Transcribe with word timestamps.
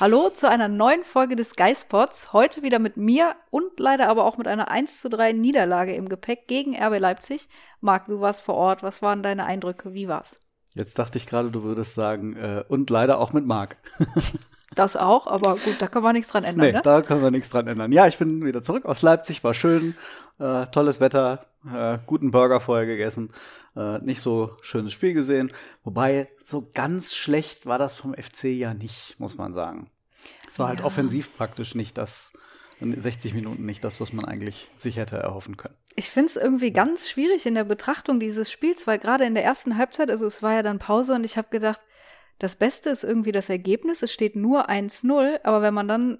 Hallo 0.00 0.28
zu 0.28 0.50
einer 0.50 0.66
neuen 0.66 1.04
Folge 1.04 1.36
des 1.36 1.54
Geispods. 1.54 2.32
Heute 2.32 2.62
wieder 2.62 2.80
mit 2.80 2.96
mir 2.96 3.36
und 3.50 3.78
leider 3.78 4.08
aber 4.08 4.24
auch 4.24 4.36
mit 4.36 4.48
einer 4.48 4.68
1 4.68 5.00
zu 5.00 5.08
3 5.08 5.32
Niederlage 5.32 5.94
im 5.94 6.08
Gepäck 6.08 6.48
gegen 6.48 6.74
RB 6.74 6.98
Leipzig. 6.98 7.48
Marc, 7.80 8.06
du 8.06 8.20
warst 8.20 8.42
vor 8.42 8.56
Ort. 8.56 8.82
Was 8.82 9.02
waren 9.02 9.22
deine 9.22 9.44
Eindrücke? 9.44 9.94
Wie 9.94 10.08
war's? 10.08 10.40
Jetzt 10.74 10.98
dachte 10.98 11.16
ich 11.16 11.26
gerade, 11.26 11.52
du 11.52 11.62
würdest 11.62 11.94
sagen, 11.94 12.34
äh, 12.34 12.64
und 12.66 12.90
leider 12.90 13.20
auch 13.20 13.32
mit 13.32 13.46
Marc. 13.46 13.76
Das 14.74 14.96
auch, 14.96 15.26
aber 15.26 15.56
gut, 15.56 15.76
da 15.80 15.86
können 15.88 16.04
wir 16.04 16.12
nichts 16.12 16.30
dran 16.30 16.44
ändern. 16.44 16.66
Nee, 16.66 16.72
ne? 16.72 16.82
da 16.82 17.02
können 17.02 17.22
wir 17.22 17.30
nichts 17.30 17.50
dran 17.50 17.66
ändern. 17.66 17.92
Ja, 17.92 18.06
ich 18.06 18.18
bin 18.18 18.44
wieder 18.44 18.62
zurück 18.62 18.84
aus 18.86 19.02
Leipzig, 19.02 19.44
war 19.44 19.54
schön, 19.54 19.96
äh, 20.38 20.66
tolles 20.66 21.00
Wetter, 21.00 21.46
äh, 21.72 21.98
guten 22.06 22.30
Burger 22.30 22.60
vorher 22.60 22.86
gegessen, 22.86 23.32
äh, 23.76 23.98
nicht 23.98 24.20
so 24.20 24.56
schönes 24.62 24.92
Spiel 24.92 25.14
gesehen. 25.14 25.52
Wobei, 25.82 26.28
so 26.44 26.68
ganz 26.74 27.14
schlecht 27.14 27.66
war 27.66 27.78
das 27.78 27.94
vom 27.96 28.14
FC 28.14 28.44
ja 28.44 28.74
nicht, 28.74 29.16
muss 29.18 29.36
man 29.38 29.52
sagen. 29.52 29.90
Es 30.48 30.58
war 30.58 30.68
halt 30.68 30.80
Ja. 30.80 30.86
offensiv 30.86 31.36
praktisch 31.36 31.74
nicht 31.74 31.98
das, 31.98 32.32
60 32.80 33.34
Minuten 33.34 33.64
nicht 33.64 33.84
das, 33.84 34.00
was 34.00 34.12
man 34.12 34.24
eigentlich 34.24 34.70
sich 34.76 34.96
hätte 34.96 35.16
erhoffen 35.16 35.56
können. 35.56 35.76
Ich 35.96 36.10
finde 36.10 36.28
es 36.30 36.36
irgendwie 36.36 36.72
ganz 36.72 37.08
schwierig 37.08 37.46
in 37.46 37.54
der 37.54 37.64
Betrachtung 37.64 38.18
dieses 38.20 38.50
Spiels, 38.50 38.86
weil 38.86 38.98
gerade 38.98 39.24
in 39.24 39.34
der 39.34 39.44
ersten 39.44 39.78
Halbzeit, 39.78 40.10
also 40.10 40.26
es 40.26 40.42
war 40.42 40.54
ja 40.54 40.62
dann 40.62 40.78
Pause 40.80 41.14
und 41.14 41.24
ich 41.24 41.36
habe 41.36 41.48
gedacht, 41.50 41.80
das 42.38 42.56
Beste 42.56 42.90
ist 42.90 43.04
irgendwie 43.04 43.32
das 43.32 43.48
Ergebnis. 43.48 44.02
Es 44.02 44.12
steht 44.12 44.36
nur 44.36 44.68
1-0, 44.68 45.40
aber 45.44 45.62
wenn 45.62 45.74
man 45.74 45.88
dann 45.88 46.18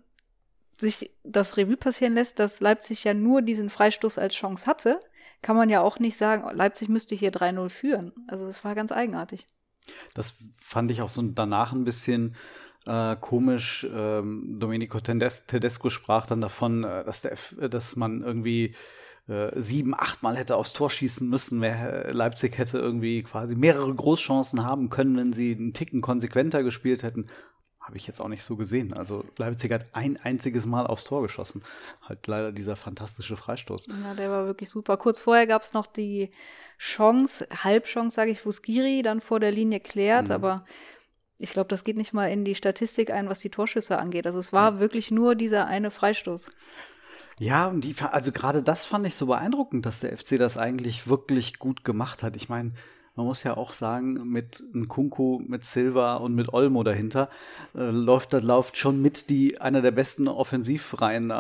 sich 0.78 1.12
das 1.22 1.56
Revue 1.56 1.76
passieren 1.76 2.14
lässt, 2.14 2.38
dass 2.38 2.60
Leipzig 2.60 3.04
ja 3.04 3.14
nur 3.14 3.42
diesen 3.42 3.70
Freistoß 3.70 4.18
als 4.18 4.34
Chance 4.34 4.66
hatte, 4.66 5.00
kann 5.42 5.56
man 5.56 5.68
ja 5.68 5.82
auch 5.82 5.98
nicht 5.98 6.16
sagen, 6.16 6.44
Leipzig 6.56 6.88
müsste 6.88 7.14
hier 7.14 7.32
3-0 7.32 7.68
führen. 7.68 8.12
Also 8.26 8.46
es 8.46 8.64
war 8.64 8.74
ganz 8.74 8.92
eigenartig. 8.92 9.46
Das 10.14 10.36
fand 10.58 10.90
ich 10.90 11.02
auch 11.02 11.08
so 11.08 11.22
danach 11.22 11.72
ein 11.72 11.84
bisschen 11.84 12.34
äh, 12.86 13.16
komisch. 13.16 13.86
Ähm, 13.92 14.56
Domenico 14.58 15.00
Tedesco 15.00 15.90
sprach 15.90 16.26
dann 16.26 16.40
davon, 16.40 16.84
äh, 16.84 17.04
dass, 17.04 17.22
der, 17.22 17.36
dass 17.68 17.96
man 17.96 18.22
irgendwie 18.22 18.74
äh, 19.28 19.50
sieben, 19.60 19.94
achtmal 19.94 20.36
hätte 20.36 20.56
aufs 20.56 20.72
Tor 20.72 20.90
schießen 20.90 21.28
müssen. 21.28 21.60
Wer, 21.60 22.12
Leipzig 22.12 22.58
hätte 22.58 22.78
irgendwie 22.78 23.22
quasi 23.22 23.54
mehrere 23.54 23.94
Großchancen 23.94 24.64
haben 24.64 24.90
können, 24.90 25.16
wenn 25.16 25.32
sie 25.32 25.54
einen 25.54 25.72
Ticken 25.72 26.00
konsequenter 26.00 26.62
gespielt 26.62 27.02
hätten. 27.02 27.28
Habe 27.80 27.98
ich 27.98 28.06
jetzt 28.06 28.20
auch 28.20 28.28
nicht 28.28 28.44
so 28.44 28.56
gesehen. 28.56 28.94
Also 28.94 29.24
Leipzig 29.36 29.70
hat 29.70 29.86
ein 29.92 30.16
einziges 30.16 30.64
Mal 30.64 30.86
aufs 30.86 31.04
Tor 31.04 31.20
geschossen. 31.20 31.62
Halt 32.02 32.26
leider 32.26 32.50
dieser 32.50 32.76
fantastische 32.76 33.36
Freistoß. 33.36 33.88
Ja, 34.02 34.14
der 34.14 34.30
war 34.30 34.46
wirklich 34.46 34.70
super. 34.70 34.96
Kurz 34.96 35.20
vorher 35.20 35.46
gab 35.46 35.62
es 35.62 35.74
noch 35.74 35.86
die 35.86 36.30
Chance, 36.78 37.46
Halbchance, 37.62 38.14
sage 38.14 38.30
ich, 38.30 38.44
wo 38.44 38.52
Skiri 38.52 39.02
dann 39.02 39.20
vor 39.20 39.38
der 39.38 39.52
Linie 39.52 39.80
klärt, 39.80 40.30
aber 40.30 40.64
ich 41.38 41.50
glaube, 41.50 41.68
das 41.68 41.84
geht 41.84 41.96
nicht 41.96 42.12
mal 42.12 42.28
in 42.28 42.44
die 42.44 42.54
Statistik 42.54 43.10
ein, 43.10 43.28
was 43.28 43.40
die 43.40 43.50
Torschüsse 43.50 43.98
angeht. 43.98 44.26
Also 44.26 44.38
es 44.38 44.52
war 44.52 44.80
wirklich 44.80 45.10
nur 45.10 45.34
dieser 45.34 45.66
eine 45.66 45.90
Freistoß. 45.90 46.48
Ja, 47.40 47.70
die, 47.70 47.94
also 48.10 48.32
gerade 48.32 48.62
das 48.62 48.84
fand 48.84 49.06
ich 49.06 49.14
so 49.14 49.26
beeindruckend, 49.26 49.86
dass 49.86 50.00
der 50.00 50.16
FC 50.16 50.36
das 50.38 50.56
eigentlich 50.56 51.08
wirklich 51.08 51.58
gut 51.58 51.84
gemacht 51.84 52.22
hat. 52.22 52.36
Ich 52.36 52.48
meine, 52.48 52.70
man 53.16 53.26
muss 53.26 53.42
ja 53.44 53.56
auch 53.56 53.74
sagen, 53.74 54.28
mit 54.28 54.62
Nkunku, 54.72 55.40
mit 55.46 55.64
Silva 55.64 56.16
und 56.16 56.34
mit 56.34 56.52
Olmo 56.52 56.82
dahinter 56.82 57.28
äh, 57.74 57.90
läuft 57.90 58.32
das 58.32 58.42
läuft 58.42 58.76
schon 58.76 59.00
mit 59.00 59.30
die 59.30 59.60
einer 59.60 59.82
der 59.82 59.92
besten 59.92 60.26
Offensivreihen 60.26 61.32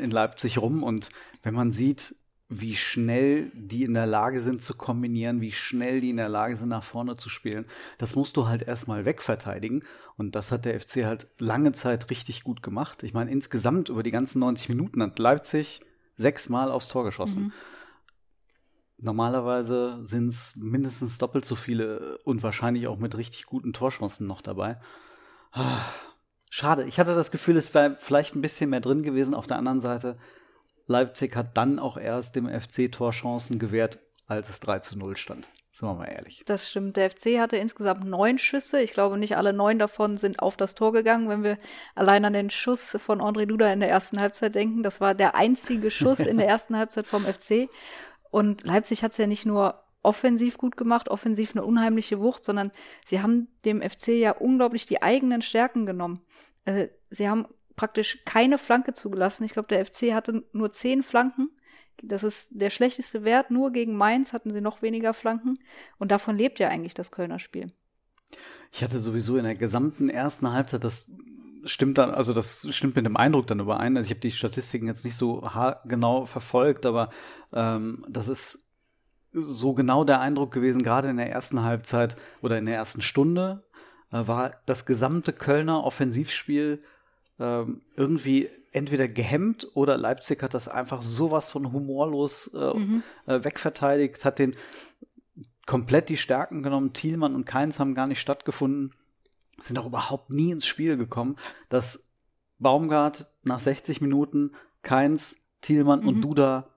in 0.00 0.10
Leipzig 0.10 0.58
rum. 0.58 0.82
Und 0.82 1.10
wenn 1.42 1.54
man 1.54 1.72
sieht, 1.72 2.14
wie 2.48 2.74
schnell 2.74 3.50
die 3.54 3.84
in 3.84 3.94
der 3.94 4.06
Lage 4.06 4.40
sind 4.40 4.62
zu 4.62 4.74
kombinieren, 4.74 5.40
wie 5.40 5.52
schnell 5.52 6.00
die 6.00 6.10
in 6.10 6.16
der 6.16 6.30
Lage 6.30 6.56
sind, 6.56 6.70
nach 6.70 6.82
vorne 6.82 7.16
zu 7.16 7.28
spielen. 7.28 7.66
Das 7.98 8.14
musst 8.14 8.36
du 8.36 8.46
halt 8.46 8.62
erstmal 8.62 9.04
wegverteidigen. 9.04 9.84
Und 10.16 10.34
das 10.34 10.50
hat 10.50 10.64
der 10.64 10.80
FC 10.80 11.04
halt 11.04 11.28
lange 11.38 11.72
Zeit 11.72 12.10
richtig 12.10 12.44
gut 12.44 12.62
gemacht. 12.62 13.02
Ich 13.02 13.12
meine, 13.12 13.30
insgesamt 13.30 13.90
über 13.90 14.02
die 14.02 14.10
ganzen 14.10 14.38
90 14.40 14.70
Minuten 14.70 15.02
hat 15.02 15.18
Leipzig 15.18 15.80
sechsmal 16.16 16.70
aufs 16.70 16.88
Tor 16.88 17.04
geschossen. 17.04 17.52
Normalerweise 18.96 20.00
sind 20.06 20.28
es 20.28 20.54
mindestens 20.56 21.18
doppelt 21.18 21.44
so 21.44 21.54
viele 21.54 22.18
und 22.24 22.42
wahrscheinlich 22.42 22.88
auch 22.88 22.98
mit 22.98 23.16
richtig 23.16 23.46
guten 23.46 23.72
Torchancen 23.72 24.26
noch 24.26 24.40
dabei. 24.40 24.80
Ah, 25.52 25.82
Schade. 26.50 26.84
Ich 26.84 26.98
hatte 26.98 27.14
das 27.14 27.30
Gefühl, 27.30 27.56
es 27.56 27.74
wäre 27.74 27.96
vielleicht 27.98 28.34
ein 28.34 28.40
bisschen 28.40 28.70
mehr 28.70 28.80
drin 28.80 29.02
gewesen. 29.02 29.34
Auf 29.34 29.46
der 29.46 29.58
anderen 29.58 29.80
Seite, 29.80 30.16
Leipzig 30.88 31.36
hat 31.36 31.56
dann 31.56 31.78
auch 31.78 31.96
erst 31.96 32.34
dem 32.34 32.48
FC 32.48 32.90
Torchancen 32.90 33.58
gewährt, 33.58 33.98
als 34.26 34.48
es 34.48 34.60
3 34.60 34.80
zu 34.80 34.98
0 34.98 35.16
stand. 35.16 35.46
Sind 35.70 35.88
wir 35.88 35.94
mal 35.94 36.06
ehrlich. 36.06 36.42
Das 36.46 36.68
stimmt. 36.68 36.96
Der 36.96 37.10
FC 37.10 37.38
hatte 37.38 37.56
insgesamt 37.56 38.04
neun 38.04 38.38
Schüsse. 38.38 38.80
Ich 38.80 38.92
glaube, 38.92 39.16
nicht 39.16 39.36
alle 39.36 39.52
neun 39.52 39.78
davon 39.78 40.16
sind 40.16 40.40
auf 40.40 40.56
das 40.56 40.74
Tor 40.74 40.92
gegangen. 40.92 41.28
Wenn 41.28 41.44
wir 41.44 41.56
allein 41.94 42.24
an 42.24 42.32
den 42.32 42.50
Schuss 42.50 42.96
von 42.98 43.20
André 43.20 43.46
Duda 43.46 43.72
in 43.72 43.80
der 43.80 43.90
ersten 43.90 44.18
Halbzeit 44.20 44.54
denken, 44.54 44.82
das 44.82 45.00
war 45.00 45.14
der 45.14 45.36
einzige 45.36 45.90
Schuss 45.90 46.18
in 46.20 46.38
der 46.38 46.48
ersten 46.48 46.76
Halbzeit 46.76 47.06
vom 47.06 47.24
FC. 47.24 47.68
Und 48.30 48.64
Leipzig 48.64 49.04
hat 49.04 49.12
es 49.12 49.18
ja 49.18 49.26
nicht 49.26 49.46
nur 49.46 49.84
offensiv 50.02 50.58
gut 50.58 50.76
gemacht, 50.76 51.08
offensiv 51.08 51.52
eine 51.54 51.64
unheimliche 51.64 52.18
Wucht, 52.20 52.44
sondern 52.44 52.72
sie 53.06 53.20
haben 53.20 53.48
dem 53.64 53.82
FC 53.82 54.08
ja 54.08 54.32
unglaublich 54.32 54.86
die 54.86 55.02
eigenen 55.02 55.42
Stärken 55.42 55.86
genommen. 55.86 56.20
Äh, 56.64 56.88
sie 57.10 57.28
haben 57.28 57.46
praktisch 57.78 58.18
keine 58.26 58.58
Flanke 58.58 58.92
zugelassen. 58.92 59.44
Ich 59.44 59.52
glaube, 59.52 59.68
der 59.68 59.86
FC 59.86 60.12
hatte 60.12 60.42
nur 60.52 60.72
zehn 60.72 61.02
Flanken. 61.02 61.46
Das 62.02 62.22
ist 62.22 62.50
der 62.52 62.70
schlechteste 62.70 63.24
Wert. 63.24 63.50
Nur 63.50 63.72
gegen 63.72 63.96
Mainz 63.96 64.32
hatten 64.32 64.50
sie 64.50 64.60
noch 64.60 64.82
weniger 64.82 65.14
Flanken. 65.14 65.54
Und 65.96 66.10
davon 66.10 66.36
lebt 66.36 66.58
ja 66.58 66.68
eigentlich 66.68 66.94
das 66.94 67.10
Kölner 67.10 67.38
Spiel. 67.38 67.68
Ich 68.72 68.82
hatte 68.82 68.98
sowieso 68.98 69.36
in 69.36 69.44
der 69.44 69.54
gesamten 69.54 70.10
ersten 70.10 70.52
Halbzeit, 70.52 70.84
das 70.84 71.10
stimmt 71.64 71.98
dann, 71.98 72.10
also 72.10 72.34
das 72.34 72.66
stimmt 72.70 72.96
mit 72.96 73.06
dem 73.06 73.16
Eindruck 73.16 73.46
dann 73.46 73.60
überein. 73.60 73.96
Also 73.96 74.06
ich 74.06 74.10
habe 74.10 74.20
die 74.20 74.30
Statistiken 74.30 74.86
jetzt 74.86 75.04
nicht 75.04 75.16
so 75.16 75.48
genau 75.86 76.26
verfolgt, 76.26 76.84
aber 76.84 77.10
ähm, 77.52 78.04
das 78.08 78.28
ist 78.28 78.64
so 79.32 79.72
genau 79.72 80.04
der 80.04 80.20
Eindruck 80.20 80.52
gewesen, 80.52 80.82
gerade 80.82 81.08
in 81.08 81.16
der 81.16 81.30
ersten 81.30 81.62
Halbzeit 81.62 82.16
oder 82.42 82.58
in 82.58 82.66
der 82.66 82.74
ersten 82.74 83.00
Stunde, 83.00 83.64
äh, 84.10 84.26
war 84.26 84.52
das 84.66 84.84
gesamte 84.84 85.32
Kölner 85.32 85.84
Offensivspiel 85.84 86.82
ähm, 87.38 87.82
irgendwie 87.96 88.48
entweder 88.72 89.08
gehemmt 89.08 89.68
oder 89.74 89.96
Leipzig 89.96 90.42
hat 90.42 90.54
das 90.54 90.68
einfach 90.68 91.02
sowas 91.02 91.50
von 91.50 91.72
humorlos 91.72 92.48
äh, 92.54 92.72
äh, 93.26 93.44
wegverteidigt, 93.44 94.24
hat 94.24 94.38
den 94.38 94.56
komplett 95.66 96.08
die 96.08 96.16
Stärken 96.16 96.62
genommen. 96.62 96.92
Thielmann 96.92 97.34
und 97.34 97.44
Keins 97.44 97.78
haben 97.78 97.94
gar 97.94 98.06
nicht 98.06 98.20
stattgefunden, 98.20 98.92
sind 99.58 99.78
auch 99.78 99.86
überhaupt 99.86 100.30
nie 100.30 100.50
ins 100.50 100.66
Spiel 100.66 100.96
gekommen. 100.96 101.36
Dass 101.68 102.12
Baumgart 102.58 103.28
nach 103.42 103.60
60 103.60 104.00
Minuten 104.00 104.52
Keins, 104.82 105.36
Thielmann 105.60 106.06
und 106.06 106.22
Duda 106.22 106.68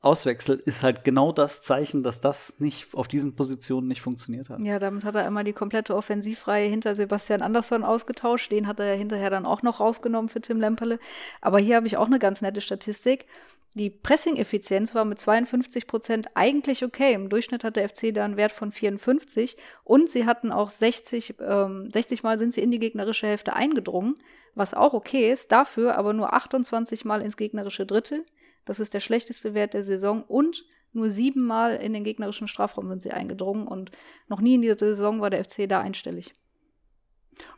auswechselt, 0.00 0.60
ist 0.60 0.82
halt 0.82 1.02
genau 1.02 1.32
das 1.32 1.62
Zeichen, 1.62 2.02
dass 2.02 2.20
das 2.20 2.60
nicht 2.60 2.94
auf 2.94 3.08
diesen 3.08 3.34
Positionen 3.34 3.88
nicht 3.88 4.00
funktioniert 4.00 4.48
hat. 4.48 4.60
Ja, 4.60 4.78
damit 4.78 5.04
hat 5.04 5.16
er 5.16 5.26
einmal 5.26 5.44
die 5.44 5.52
komplette 5.52 5.96
Offensivreihe 5.96 6.68
hinter 6.68 6.94
Sebastian 6.94 7.42
Andersson 7.42 7.82
ausgetauscht. 7.82 8.52
Den 8.52 8.68
hat 8.68 8.78
er 8.78 8.86
ja 8.86 8.94
hinterher 8.94 9.30
dann 9.30 9.46
auch 9.46 9.62
noch 9.62 9.80
rausgenommen 9.80 10.28
für 10.28 10.40
Tim 10.40 10.60
Lemperle. 10.60 11.00
Aber 11.40 11.58
hier 11.58 11.76
habe 11.76 11.88
ich 11.88 11.96
auch 11.96 12.06
eine 12.06 12.20
ganz 12.20 12.42
nette 12.42 12.60
Statistik. 12.60 13.26
Die 13.74 13.90
Pressing-Effizienz 13.90 14.94
war 14.94 15.04
mit 15.04 15.18
52 15.18 15.86
Prozent 15.86 16.28
eigentlich 16.34 16.84
okay. 16.84 17.12
Im 17.12 17.28
Durchschnitt 17.28 17.64
hat 17.64 17.76
der 17.76 17.88
FC 17.88 18.14
da 18.14 18.24
einen 18.24 18.36
Wert 18.36 18.52
von 18.52 18.72
54 18.72 19.56
und 19.84 20.10
sie 20.10 20.26
hatten 20.26 20.52
auch 20.52 20.70
60, 20.70 21.34
ähm, 21.40 21.90
60 21.92 22.22
Mal 22.22 22.38
sind 22.38 22.54
sie 22.54 22.62
in 22.62 22.70
die 22.70 22.78
gegnerische 22.78 23.26
Hälfte 23.26 23.52
eingedrungen, 23.52 24.14
was 24.54 24.74
auch 24.74 24.94
okay 24.94 25.30
ist. 25.30 25.52
Dafür 25.52 25.98
aber 25.98 26.12
nur 26.12 26.32
28 26.32 27.04
Mal 27.04 27.20
ins 27.20 27.36
gegnerische 27.36 27.84
Drittel. 27.84 28.24
Das 28.68 28.80
ist 28.80 28.92
der 28.92 29.00
schlechteste 29.00 29.54
Wert 29.54 29.72
der 29.72 29.82
Saison 29.82 30.22
und 30.24 30.66
nur 30.92 31.08
sieben 31.08 31.46
Mal 31.46 31.76
in 31.76 31.94
den 31.94 32.04
gegnerischen 32.04 32.48
Strafraum 32.48 32.88
sind 32.90 33.02
sie 33.02 33.12
eingedrungen 33.12 33.66
und 33.66 33.90
noch 34.28 34.40
nie 34.40 34.56
in 34.56 34.62
dieser 34.62 34.78
Saison 34.78 35.22
war 35.22 35.30
der 35.30 35.42
FC 35.42 35.66
da 35.68 35.80
einstellig. 35.80 36.34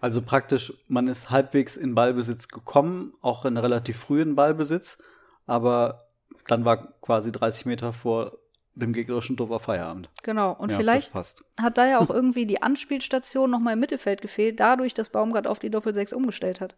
Also 0.01 0.23
praktisch, 0.23 0.73
man 0.87 1.09
ist 1.09 1.31
halbwegs 1.31 1.77
in 1.77 1.97
Ballbesitz 1.97 2.47
gekommen, 2.47 3.13
auch 3.23 3.45
in 3.45 3.57
relativ 3.57 3.99
frühen 3.99 4.37
Ballbesitz, 4.37 4.99
aber 5.47 6.11
dann 6.47 6.65
war 6.65 6.93
quasi 7.01 7.33
30 7.33 7.67
Meter 7.67 7.93
vor 7.93 8.39
dem 8.75 8.93
gegnerischen 8.93 9.37
Tor 9.37 9.51
war 9.51 9.59
Feierabend. 9.59 10.11
Genau. 10.23 10.53
Und 10.53 10.71
Ja, 10.71 10.77
vielleicht 10.77 11.13
hat 11.61 11.77
da 11.77 11.89
ja 11.89 11.99
auch 11.99 12.09
irgendwie 12.09 12.47
die 12.47 12.63
Anspielstation 12.63 13.51
nochmal 13.51 13.73
im 13.75 13.81
Mittelfeld 13.81 14.23
gefehlt, 14.23 14.61
dadurch, 14.61 14.95
dass 14.95 15.09
Baumgart 15.09 15.49
auf 15.49 15.59
die 15.59 15.71
Doppel-6 15.71 16.15
umgestellt 16.15 16.61
hat. 16.61 16.77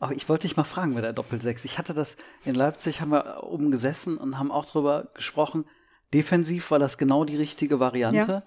Aber 0.00 0.14
ich 0.14 0.28
wollte 0.28 0.46
dich 0.46 0.56
mal 0.56 0.64
fragen 0.64 0.94
mit 0.94 1.04
der 1.04 1.12
Doppel-6. 1.12 1.64
Ich 1.64 1.78
hatte 1.78 1.94
das 1.94 2.16
in 2.44 2.54
Leipzig, 2.54 3.00
haben 3.00 3.10
wir 3.10 3.42
oben 3.42 3.70
gesessen 3.70 4.18
und 4.18 4.38
haben 4.38 4.52
auch 4.52 4.66
drüber 4.66 5.08
gesprochen. 5.14 5.64
Defensiv 6.12 6.70
war 6.70 6.78
das 6.78 6.98
genau 6.98 7.24
die 7.24 7.36
richtige 7.36 7.80
Variante. 7.80 8.32
Ja. 8.32 8.42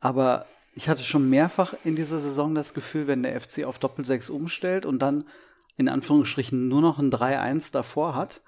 Aber 0.00 0.46
ich 0.74 0.88
hatte 0.88 1.02
schon 1.02 1.28
mehrfach 1.28 1.74
in 1.84 1.96
dieser 1.96 2.18
Saison 2.18 2.54
das 2.54 2.74
Gefühl, 2.74 3.06
wenn 3.06 3.22
der 3.22 3.40
FC 3.40 3.64
auf 3.64 3.78
Doppel-6 3.78 4.30
umstellt 4.30 4.86
und 4.86 5.00
dann 5.00 5.24
in 5.76 5.88
Anführungsstrichen 5.88 6.68
nur 6.68 6.82
noch 6.82 6.98
ein 6.98 7.10
3-1 7.10 7.72
davor 7.72 8.14
hat, 8.14 8.42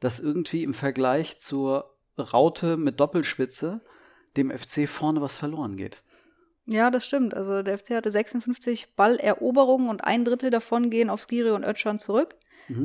dass 0.00 0.18
irgendwie 0.18 0.62
im 0.64 0.74
Vergleich 0.74 1.38
zur 1.38 1.96
Raute 2.18 2.76
mit 2.76 3.00
Doppelspitze 3.00 3.80
dem 4.36 4.50
FC 4.50 4.88
vorne 4.88 5.20
was 5.20 5.38
verloren 5.38 5.76
geht. 5.76 6.02
Ja, 6.66 6.90
das 6.90 7.04
stimmt. 7.06 7.34
Also 7.34 7.62
der 7.62 7.76
FC 7.78 7.90
hatte 7.90 8.10
56 8.10 8.94
Balleroberungen 8.96 9.88
und 9.88 10.02
ein 10.04 10.24
Drittel 10.24 10.50
davon 10.50 10.88
gehen 10.90 11.10
auf 11.10 11.20
Skiri 11.22 11.50
und 11.50 11.64
Özcan 11.64 11.98
zurück. 11.98 12.36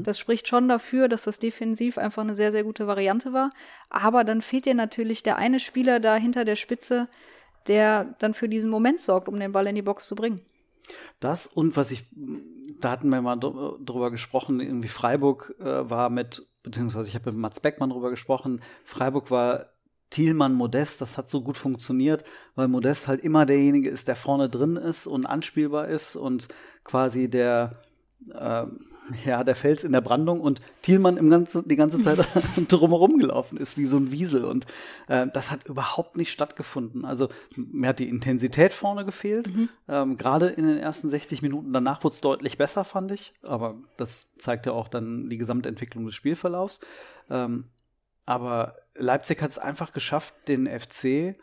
Das 0.04 0.20
spricht 0.20 0.46
schon 0.50 0.68
dafür, 0.68 1.08
dass 1.08 1.24
das 1.24 1.40
defensiv 1.40 1.98
einfach 1.98 2.22
eine 2.24 2.36
sehr, 2.36 2.52
sehr 2.52 2.66
gute 2.66 2.86
Variante 2.86 3.32
war. 3.32 3.52
Aber 3.90 4.26
dann 4.26 4.42
fehlt 4.42 4.66
dir 4.66 4.74
natürlich 4.74 5.24
der 5.24 5.38
eine 5.38 5.62
Spieler 5.62 6.02
da 6.02 6.18
hinter 6.18 6.44
der 6.44 6.58
Spitze, 6.58 7.08
der 7.68 8.16
dann 8.20 8.34
für 8.34 8.50
diesen 8.50 8.70
Moment 8.70 9.00
sorgt, 9.00 9.30
um 9.30 9.40
den 9.40 9.54
Ball 9.54 9.68
in 9.68 9.76
die 9.76 9.82
Box 9.82 10.06
zu 10.08 10.16
bringen. 10.16 10.42
Das 11.22 11.48
und 11.48 11.78
was 11.78 11.92
ich, 11.92 12.06
da 12.82 12.92
hatten 12.92 13.08
wir 13.10 13.22
mal 13.22 13.38
dr- 13.38 13.80
drüber 13.80 14.12
gesprochen, 14.12 14.60
irgendwie 14.60 14.90
Freiburg 14.90 15.56
äh, 15.60 15.90
war 15.90 16.10
mit, 16.10 16.46
beziehungsweise 16.64 17.08
ich 17.08 17.16
habe 17.16 17.30
mit 17.32 17.40
Mats 17.40 17.62
Beckmann 17.62 17.92
drüber 17.92 18.10
gesprochen, 18.10 18.62
Freiburg 18.84 19.32
war 19.32 19.68
Thielmann 20.10 20.54
Modest, 20.54 21.02
das 21.02 21.18
hat 21.18 21.30
so 21.30 21.42
gut 21.42 21.58
funktioniert, 21.58 22.24
weil 22.56 22.68
Modest 22.68 23.08
halt 23.08 23.22
immer 23.22 23.46
derjenige 23.46 23.90
ist, 23.90 24.08
der 24.08 24.16
vorne 24.16 24.50
drin 24.50 24.76
ist 24.76 25.08
und 25.08 25.26
anspielbar 25.26 25.88
ist 25.88 26.16
und 26.16 26.48
quasi 26.84 27.30
der, 27.30 27.72
äh, 28.34 28.66
ja, 29.26 29.44
der 29.44 29.56
Fels 29.56 29.84
in 29.84 29.92
der 29.92 30.02
Brandung 30.02 30.42
und 30.42 30.62
Thielmann 30.82 31.18
im 31.18 31.30
ganzen, 31.30 31.68
die 31.68 31.76
ganze 31.76 32.02
Zeit 32.02 32.20
drumherum 32.68 33.20
gelaufen 33.20 33.58
ist, 33.58 33.78
wie 33.78 33.86
so 33.86 33.98
ein 33.98 34.12
Wiesel. 34.12 34.46
Und 34.46 34.66
äh, 35.08 35.28
das 35.32 35.52
hat 35.52 35.68
überhaupt 35.68 36.18
nicht 36.18 36.32
stattgefunden. 36.32 37.06
Also 37.06 37.30
mir 37.56 37.90
hat 37.90 38.00
die 38.00 38.10
Intensität 38.10 38.74
vorne 38.74 39.06
gefehlt. 39.06 39.52
Ähm, 39.88 40.18
Gerade 40.18 40.48
in 40.48 40.68
den 40.68 40.78
ersten 40.78 41.10
60 41.10 41.42
Minuten 41.42 41.72
danach 41.72 42.04
wurde 42.04 42.14
es 42.14 42.22
deutlich 42.22 42.58
besser, 42.58 42.84
fand 42.84 43.12
ich. 43.12 43.34
Aber 43.44 43.76
das 43.98 44.34
zeigt 44.38 44.66
ja 44.66 44.72
auch 44.72 44.88
dann 44.88 45.30
die 45.30 45.38
Gesamtentwicklung 45.38 46.06
des 46.06 46.16
Spielverlaufs. 46.16 46.80
Ähm, 47.30 47.66
aber 48.30 48.76
Leipzig 48.94 49.42
hat 49.42 49.50
es 49.50 49.58
einfach 49.58 49.92
geschafft, 49.92 50.36
den 50.48 50.68
FC 50.68 51.36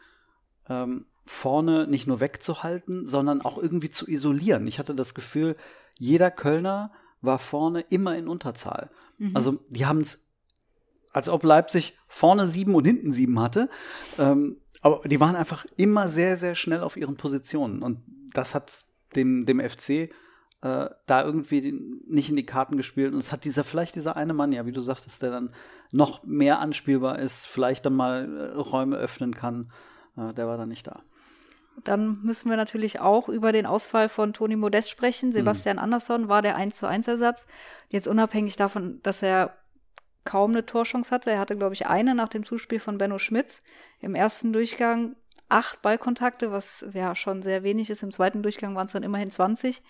ähm, 0.68 1.06
vorne 1.24 1.88
nicht 1.88 2.06
nur 2.06 2.20
wegzuhalten, 2.20 3.08
sondern 3.08 3.42
auch 3.42 3.58
irgendwie 3.58 3.90
zu 3.90 4.08
isolieren. 4.08 4.68
Ich 4.68 4.78
hatte 4.78 4.94
das 4.94 5.12
Gefühl, 5.12 5.56
jeder 5.98 6.30
Kölner 6.30 6.92
war 7.22 7.40
vorne 7.40 7.80
immer 7.80 8.16
in 8.16 8.28
Unterzahl. 8.28 8.88
Also 9.34 9.58
die 9.68 9.84
haben 9.84 9.98
es, 9.98 10.30
als 11.10 11.28
ob 11.28 11.42
Leipzig 11.42 11.98
vorne 12.06 12.46
sieben 12.46 12.76
und 12.76 12.84
hinten 12.84 13.12
sieben 13.12 13.40
hatte. 13.40 13.68
Ähm, 14.16 14.60
aber 14.80 15.08
die 15.08 15.18
waren 15.18 15.34
einfach 15.34 15.66
immer 15.76 16.08
sehr, 16.08 16.36
sehr 16.36 16.54
schnell 16.54 16.82
auf 16.82 16.96
ihren 16.96 17.16
Positionen. 17.16 17.82
Und 17.82 18.04
das 18.32 18.54
hat 18.54 18.84
dem, 19.16 19.44
dem 19.44 19.58
FC 19.58 20.08
äh, 20.62 20.88
da 21.06 21.24
irgendwie 21.24 21.72
nicht 22.06 22.30
in 22.30 22.36
die 22.36 22.46
Karten 22.46 22.76
gespielt. 22.76 23.12
Und 23.12 23.18
es 23.18 23.32
hat 23.32 23.44
dieser, 23.44 23.64
vielleicht 23.64 23.96
dieser 23.96 24.16
eine 24.16 24.34
Mann, 24.34 24.52
ja, 24.52 24.66
wie 24.66 24.72
du 24.72 24.80
sagtest, 24.80 25.22
der 25.22 25.30
dann 25.30 25.52
noch 25.92 26.24
mehr 26.24 26.60
anspielbar 26.60 27.18
ist, 27.18 27.46
vielleicht 27.46 27.86
dann 27.86 27.94
mal 27.94 28.36
äh, 28.36 28.56
Räume 28.56 28.96
öffnen 28.96 29.34
kann, 29.34 29.70
äh, 30.16 30.32
der 30.34 30.46
war 30.46 30.56
dann 30.56 30.68
nicht 30.68 30.86
da. 30.86 31.02
Dann 31.84 32.18
müssen 32.22 32.48
wir 32.48 32.56
natürlich 32.56 33.00
auch 33.00 33.28
über 33.28 33.52
den 33.52 33.66
Ausfall 33.66 34.08
von 34.08 34.32
Toni 34.32 34.56
Modest 34.56 34.90
sprechen. 34.90 35.32
Sebastian 35.32 35.78
Andersson 35.78 36.28
war 36.28 36.40
der 36.40 36.56
1 36.56 36.78
zu 36.78 36.88
1 36.88 37.06
Ersatz. 37.06 37.46
Jetzt 37.90 38.08
unabhängig 38.08 38.56
davon, 38.56 39.00
dass 39.02 39.22
er 39.22 39.58
kaum 40.24 40.52
eine 40.52 40.64
Torchance 40.64 41.10
hatte. 41.10 41.30
Er 41.30 41.38
hatte, 41.38 41.56
glaube 41.56 41.74
ich, 41.74 41.86
eine 41.86 42.14
nach 42.14 42.30
dem 42.30 42.44
Zuspiel 42.44 42.80
von 42.80 42.96
Benno 42.96 43.18
Schmitz. 43.18 43.62
Im 44.00 44.14
ersten 44.14 44.54
Durchgang 44.54 45.16
acht 45.48 45.82
Ballkontakte, 45.82 46.50
was 46.50 46.84
ja 46.92 47.14
schon 47.14 47.42
sehr 47.42 47.62
wenig 47.62 47.90
ist. 47.90 48.02
Im 48.02 48.10
zweiten 48.10 48.42
Durchgang 48.42 48.74
waren 48.74 48.86
es 48.86 48.92
dann 48.92 49.02
immerhin 49.02 49.30
20. 49.30 49.82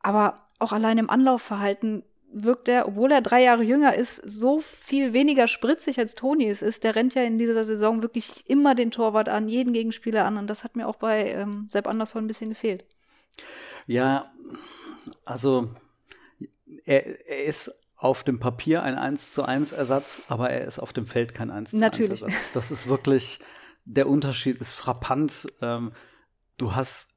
Aber 0.00 0.36
auch 0.58 0.72
allein 0.72 0.98
im 0.98 1.10
Anlaufverhalten 1.10 2.04
wirkt 2.30 2.68
er, 2.68 2.86
obwohl 2.88 3.10
er 3.10 3.22
drei 3.22 3.42
Jahre 3.42 3.62
jünger 3.62 3.94
ist, 3.94 4.16
so 4.16 4.60
viel 4.60 5.12
weniger 5.12 5.48
spritzig 5.48 5.98
als 5.98 6.14
Toni 6.14 6.48
es 6.48 6.62
ist. 6.62 6.84
Der 6.84 6.94
rennt 6.94 7.14
ja 7.14 7.22
in 7.22 7.38
dieser 7.38 7.64
Saison 7.64 8.02
wirklich 8.02 8.48
immer 8.48 8.74
den 8.74 8.90
Torwart 8.90 9.28
an, 9.28 9.48
jeden 9.48 9.72
Gegenspieler 9.72 10.24
an. 10.24 10.36
Und 10.36 10.48
das 10.48 10.64
hat 10.64 10.76
mir 10.76 10.86
auch 10.86 10.96
bei 10.96 11.30
ähm, 11.30 11.68
Sepp 11.72 11.86
Andersson 11.86 12.24
ein 12.24 12.26
bisschen 12.26 12.50
gefehlt. 12.50 12.84
Ja, 13.86 14.30
also 15.24 15.70
er, 16.84 17.28
er 17.28 17.44
ist 17.44 17.72
auf 17.96 18.22
dem 18.22 18.38
Papier 18.38 18.82
ein 18.82 18.96
1 18.96 19.32
zu 19.32 19.42
1 19.42 19.72
Ersatz, 19.72 20.22
aber 20.28 20.50
er 20.50 20.66
ist 20.66 20.78
auf 20.78 20.92
dem 20.92 21.06
Feld 21.06 21.34
kein 21.34 21.50
1 21.50 21.70
zu 21.70 21.76
1 21.76 21.80
Natürlich. 21.80 22.22
Ersatz. 22.22 22.52
Das 22.52 22.70
ist 22.70 22.86
wirklich, 22.86 23.40
der 23.84 24.08
Unterschied 24.08 24.58
ist 24.58 24.72
frappant. 24.72 25.48
Ähm, 25.60 25.92
du 26.58 26.74
hast 26.74 27.08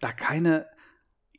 da 0.00 0.12
keine, 0.12 0.66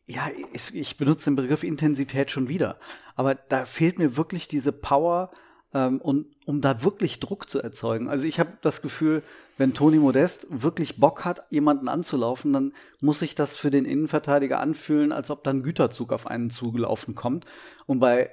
ja, 0.06 0.28
ich, 0.52 0.76
ich 0.76 0.98
benutze 0.98 1.30
den 1.30 1.36
Begriff 1.36 1.64
Intensität 1.64 2.32
schon 2.32 2.48
wieder, 2.48 2.80
aber 3.16 3.36
da 3.36 3.66
fehlt 3.66 4.00
mir 4.00 4.18
wirklich 4.18 4.48
diese 4.48 4.72
Power, 4.72 5.32
ähm, 5.74 6.00
und 6.00 6.28
um 6.46 6.62
da 6.62 6.84
wirklich 6.84 7.20
Druck 7.20 7.50
zu 7.50 7.62
erzeugen. 7.62 8.08
Also 8.08 8.26
ich 8.26 8.40
habe 8.40 8.54
das 8.62 8.82
Gefühl, 8.82 9.24
wenn 9.58 9.74
Toni 9.74 9.98
Modest 9.98 10.48
wirklich 10.50 11.00
Bock 11.00 11.26
hat, 11.26 11.44
jemanden 11.50 11.88
anzulaufen, 11.88 12.54
dann 12.54 12.74
muss 13.02 13.20
sich 13.20 13.36
das 13.36 13.58
für 13.58 13.72
den 13.72 13.86
Innenverteidiger 13.86 14.60
anfühlen, 14.60 15.12
als 15.12 15.32
ob 15.32 15.44
da 15.44 15.52
ein 15.52 15.64
Güterzug 15.64 16.14
auf 16.14 16.28
einen 16.28 16.50
zugelaufen 16.50 17.16
kommt. 17.16 17.46
Und 17.86 18.00
bei 18.00 18.32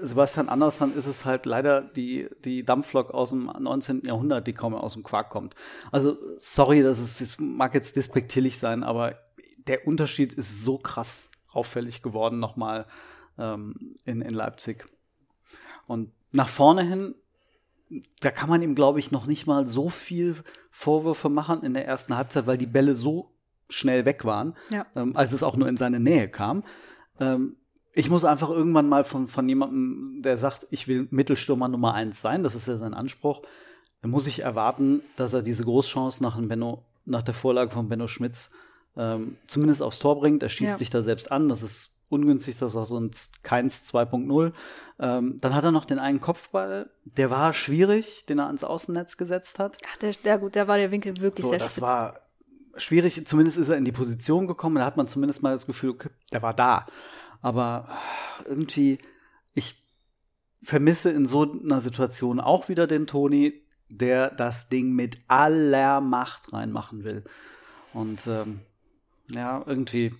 Sebastian 0.00 0.48
Andersson 0.48 0.94
ist 0.94 1.06
es 1.06 1.24
halt 1.24 1.46
leider 1.46 1.80
die, 1.80 2.28
die 2.44 2.64
Dampflok 2.64 3.10
aus 3.10 3.30
dem 3.30 3.50
19. 3.58 4.02
Jahrhundert, 4.04 4.46
die 4.46 4.52
kaum 4.52 4.74
aus 4.74 4.92
dem 4.92 5.02
Quark 5.02 5.30
kommt. 5.30 5.54
Also, 5.90 6.16
sorry, 6.38 6.82
das 6.82 7.00
ist, 7.00 7.40
mag 7.40 7.74
jetzt 7.74 7.96
despektierlich 7.96 8.58
sein, 8.58 8.84
aber 8.84 9.16
der 9.68 9.86
Unterschied 9.86 10.34
ist 10.34 10.64
so 10.64 10.78
krass 10.78 11.30
auffällig 11.52 12.02
geworden 12.02 12.38
nochmal 12.38 12.86
ähm, 13.38 13.94
in, 14.04 14.20
in 14.22 14.30
Leipzig. 14.34 14.86
Und 15.86 16.12
nach 16.32 16.48
vorne 16.48 16.82
hin, 16.82 17.14
da 18.20 18.30
kann 18.30 18.50
man 18.50 18.62
ihm, 18.62 18.74
glaube 18.74 18.98
ich, 18.98 19.10
noch 19.10 19.26
nicht 19.26 19.46
mal 19.46 19.66
so 19.66 19.88
viel 19.88 20.36
Vorwürfe 20.70 21.28
machen 21.30 21.62
in 21.62 21.74
der 21.74 21.86
ersten 21.86 22.16
Halbzeit, 22.16 22.46
weil 22.46 22.58
die 22.58 22.66
Bälle 22.66 22.94
so 22.94 23.32
schnell 23.70 24.04
weg 24.04 24.24
waren, 24.24 24.54
Ja. 24.70 24.86
ähm, 24.96 25.16
als 25.16 25.32
es 25.32 25.42
auch 25.42 25.56
nur 25.56 25.68
in 25.68 25.76
seine 25.76 26.00
Nähe 26.00 26.28
kam. 26.28 26.64
Ähm, 27.20 27.56
ich 27.92 28.10
muss 28.10 28.24
einfach 28.24 28.50
irgendwann 28.50 28.88
mal 28.88 29.04
von, 29.04 29.26
von 29.28 29.48
jemandem, 29.48 30.22
der 30.22 30.36
sagt, 30.36 30.66
ich 30.70 30.86
will 30.88 31.08
Mittelstürmer 31.10 31.68
Nummer 31.68 31.94
eins 31.94 32.20
sein, 32.20 32.42
das 32.42 32.54
ist 32.54 32.68
ja 32.68 32.76
sein 32.76 32.94
Anspruch, 32.94 33.42
dann 34.02 34.10
muss 34.10 34.26
ich 34.26 34.42
erwarten, 34.42 35.02
dass 35.16 35.32
er 35.32 35.42
diese 35.42 35.64
Großchance 35.64 36.22
nach, 36.22 36.40
Benno, 36.40 36.84
nach 37.04 37.22
der 37.22 37.34
Vorlage 37.34 37.70
von 37.72 37.88
Benno 37.88 38.06
Schmitz 38.06 38.52
ähm, 38.96 39.36
zumindest 39.46 39.82
aufs 39.82 39.98
Tor 39.98 40.18
bringt. 40.20 40.42
Er 40.42 40.48
schießt 40.48 40.72
Ja. 40.72 40.78
sich 40.78 40.90
da 40.90 41.02
selbst 41.02 41.30
an, 41.30 41.48
das 41.48 41.62
ist 41.62 41.94
ungünstig, 42.10 42.56
das 42.58 42.74
war 42.74 42.86
so 42.86 42.98
ein 42.98 43.10
Keins 43.42 43.84
2.0. 43.92 44.52
Ähm, 44.98 45.38
dann 45.40 45.54
hat 45.54 45.64
er 45.64 45.72
noch 45.72 45.84
den 45.84 45.98
einen 45.98 46.20
Kopfball, 46.20 46.90
der 47.04 47.30
war 47.30 47.52
schwierig, 47.52 48.24
den 48.26 48.38
er 48.38 48.46
ans 48.46 48.64
Außennetz 48.64 49.16
gesetzt 49.16 49.58
hat. 49.58 49.76
Ach, 49.92 49.96
der, 49.98 50.12
der, 50.24 50.38
gut, 50.38 50.56
da 50.56 50.66
war 50.68 50.78
der 50.78 50.90
Winkel 50.90 51.20
wirklich 51.20 51.44
So, 51.44 51.50
sehr 51.50 51.58
das 51.58 51.72
spitz. 51.72 51.82
war 51.82 52.20
schwierig. 52.76 53.26
Zumindest 53.26 53.58
ist 53.58 53.68
er 53.68 53.76
in 53.76 53.84
die 53.84 53.92
Position 53.92 54.46
gekommen. 54.46 54.76
Da 54.76 54.84
hat 54.86 54.96
man 54.96 55.06
zumindest 55.08 55.42
mal 55.42 55.52
das 55.52 55.66
Gefühl, 55.66 55.90
okay, 55.90 56.08
der 56.32 56.42
war 56.42 56.54
da. 56.54 56.86
Aber 57.42 57.88
irgendwie, 58.46 58.98
ich 59.54 59.84
vermisse 60.62 61.10
in 61.10 61.26
so 61.26 61.42
einer 61.42 61.80
Situation 61.80 62.40
auch 62.40 62.68
wieder 62.68 62.86
den 62.86 63.06
Toni, 63.06 63.62
der 63.90 64.30
das 64.30 64.68
Ding 64.68 64.92
mit 64.92 65.18
aller 65.28 66.00
Macht 66.00 66.52
reinmachen 66.52 67.04
will. 67.04 67.24
Und 67.92 68.26
ähm, 68.26 68.60
ja, 69.30 69.62
irgendwie 69.66 70.12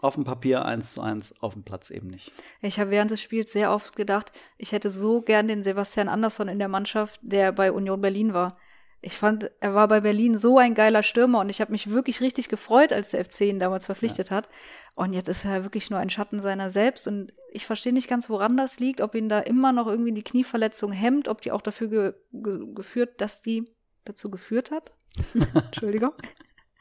auf 0.00 0.14
dem 0.14 0.24
Papier 0.24 0.64
eins 0.64 0.92
zu 0.92 1.00
eins, 1.00 1.34
auf 1.40 1.54
dem 1.54 1.64
Platz 1.64 1.90
eben 1.90 2.08
nicht. 2.08 2.32
Ich 2.60 2.78
habe 2.78 2.90
während 2.90 3.10
des 3.10 3.20
Spiels 3.20 3.52
sehr 3.52 3.72
oft 3.72 3.96
gedacht, 3.96 4.32
ich 4.58 4.72
hätte 4.72 4.90
so 4.90 5.22
gern 5.22 5.48
den 5.48 5.64
Sebastian 5.64 6.08
Andersson 6.08 6.48
in 6.48 6.58
der 6.58 6.68
Mannschaft, 6.68 7.20
der 7.22 7.52
bei 7.52 7.72
Union 7.72 8.00
Berlin 8.00 8.34
war. 8.34 8.52
Ich 9.00 9.18
fand, 9.18 9.50
er 9.60 9.74
war 9.74 9.88
bei 9.88 10.00
Berlin 10.00 10.36
so 10.36 10.58
ein 10.58 10.74
geiler 10.74 11.02
Stürmer 11.02 11.40
und 11.40 11.48
ich 11.48 11.60
habe 11.60 11.72
mich 11.72 11.90
wirklich 11.90 12.20
richtig 12.20 12.48
gefreut, 12.48 12.92
als 12.92 13.10
der 13.10 13.24
FC 13.24 13.42
ihn 13.42 13.58
damals 13.58 13.86
verpflichtet 13.86 14.30
hat. 14.30 14.48
Und 14.94 15.12
jetzt 15.12 15.28
ist 15.28 15.44
er 15.44 15.62
wirklich 15.62 15.90
nur 15.90 15.98
ein 15.98 16.10
Schatten 16.10 16.40
seiner 16.40 16.70
selbst 16.70 17.06
und 17.06 17.32
ich 17.52 17.66
verstehe 17.66 17.92
nicht 17.92 18.08
ganz, 18.08 18.28
woran 18.28 18.56
das 18.56 18.80
liegt, 18.80 19.00
ob 19.00 19.14
ihn 19.14 19.28
da 19.28 19.38
immer 19.38 19.72
noch 19.72 19.86
irgendwie 19.86 20.12
die 20.12 20.24
Knieverletzung 20.24 20.92
hemmt, 20.92 21.28
ob 21.28 21.40
die 21.40 21.52
auch 21.52 21.62
dafür 21.62 21.88
ge 21.88 22.14
ge 22.32 22.74
geführt, 22.74 23.20
dass 23.20 23.42
die 23.42 23.64
dazu 24.04 24.30
geführt 24.30 24.70
hat. 24.70 24.92
Entschuldigung. 25.54 26.12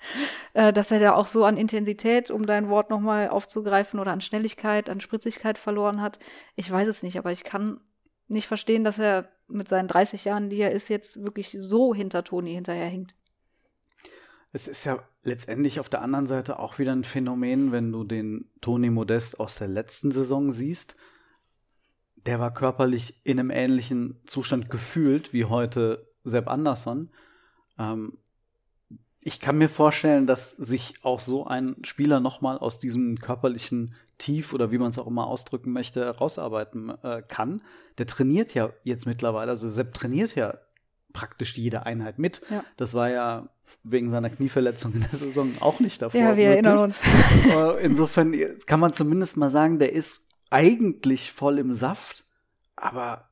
Äh, 0.55 0.71
dass 0.71 0.89
er 0.89 0.99
da 0.99 1.15
auch 1.15 1.27
so 1.27 1.43
an 1.43 1.57
Intensität, 1.57 2.31
um 2.31 2.45
dein 2.45 2.69
Wort 2.69 2.89
nochmal 2.89 3.27
aufzugreifen, 3.27 3.99
oder 3.99 4.13
an 4.13 4.21
Schnelligkeit, 4.21 4.89
an 4.89 5.01
Spritzigkeit 5.01 5.57
verloren 5.57 6.01
hat. 6.01 6.17
Ich 6.55 6.71
weiß 6.71 6.87
es 6.87 7.03
nicht, 7.03 7.17
aber 7.17 7.33
ich 7.33 7.43
kann 7.43 7.81
nicht 8.29 8.47
verstehen, 8.47 8.85
dass 8.85 8.97
er 8.97 9.27
mit 9.49 9.67
seinen 9.67 9.89
30 9.89 10.23
Jahren, 10.23 10.49
die 10.49 10.61
er 10.61 10.71
ist, 10.71 10.87
jetzt 10.87 11.21
wirklich 11.21 11.51
so 11.59 11.93
hinter 11.93 12.23
Toni 12.23 12.53
hinterherhinkt. 12.53 13.15
Es 14.53 14.69
ist 14.69 14.85
ja 14.85 14.99
letztendlich 15.23 15.81
auf 15.81 15.89
der 15.89 16.01
anderen 16.01 16.27
Seite 16.27 16.59
auch 16.59 16.79
wieder 16.79 16.93
ein 16.93 17.03
Phänomen, 17.03 17.73
wenn 17.73 17.91
du 17.91 18.05
den 18.05 18.49
Toni 18.61 18.89
Modest 18.89 19.37
aus 19.37 19.57
der 19.57 19.67
letzten 19.67 20.11
Saison 20.11 20.53
siehst. 20.53 20.95
Der 22.15 22.39
war 22.39 22.53
körperlich 22.53 23.19
in 23.25 23.41
einem 23.41 23.51
ähnlichen 23.51 24.21
Zustand 24.25 24.69
gefühlt 24.69 25.33
wie 25.33 25.43
heute 25.43 26.09
Sepp 26.23 26.47
Andersson. 26.47 27.11
Ähm, 27.77 28.17
ich 29.27 29.39
kann 29.39 29.57
mir 29.57 29.69
vorstellen, 29.69 30.27
dass 30.27 30.51
sich 30.51 30.93
auch 31.01 31.19
so 31.19 31.47
ein 31.47 31.77
Spieler 31.81 32.19
nochmal 32.19 32.59
aus 32.59 32.77
diesem 32.77 33.17
körperlichen 33.17 33.95
Tief 34.19 34.53
oder 34.53 34.69
wie 34.69 34.77
man 34.77 34.89
es 34.89 34.99
auch 34.99 35.07
immer 35.07 35.25
ausdrücken 35.25 35.71
möchte, 35.71 36.07
rausarbeiten 36.07 36.93
äh, 37.03 37.23
kann. 37.27 37.63
Der 37.97 38.05
trainiert 38.05 38.53
ja 38.53 38.69
jetzt 38.83 39.07
mittlerweile, 39.07 39.49
also 39.49 39.67
Sepp 39.67 39.95
trainiert 39.95 40.35
ja 40.35 40.59
praktisch 41.11 41.57
jede 41.57 41.87
Einheit 41.87 42.19
mit. 42.19 42.43
Ja. 42.51 42.63
Das 42.77 42.93
war 42.93 43.09
ja 43.09 43.49
wegen 43.83 44.11
seiner 44.11 44.29
Knieverletzung 44.29 44.93
in 44.93 44.99
der 45.01 45.17
Saison 45.17 45.53
auch 45.59 45.79
nicht 45.79 46.03
davor. 46.03 46.19
Ja, 46.19 46.37
wir 46.37 46.49
möglich. 46.49 46.65
erinnern 46.65 46.79
uns. 46.79 47.01
Insofern 47.81 48.35
kann 48.67 48.79
man 48.79 48.93
zumindest 48.93 49.37
mal 49.37 49.49
sagen, 49.49 49.79
der 49.79 49.91
ist 49.91 50.29
eigentlich 50.51 51.31
voll 51.31 51.57
im 51.57 51.73
Saft, 51.73 52.25
aber 52.75 53.27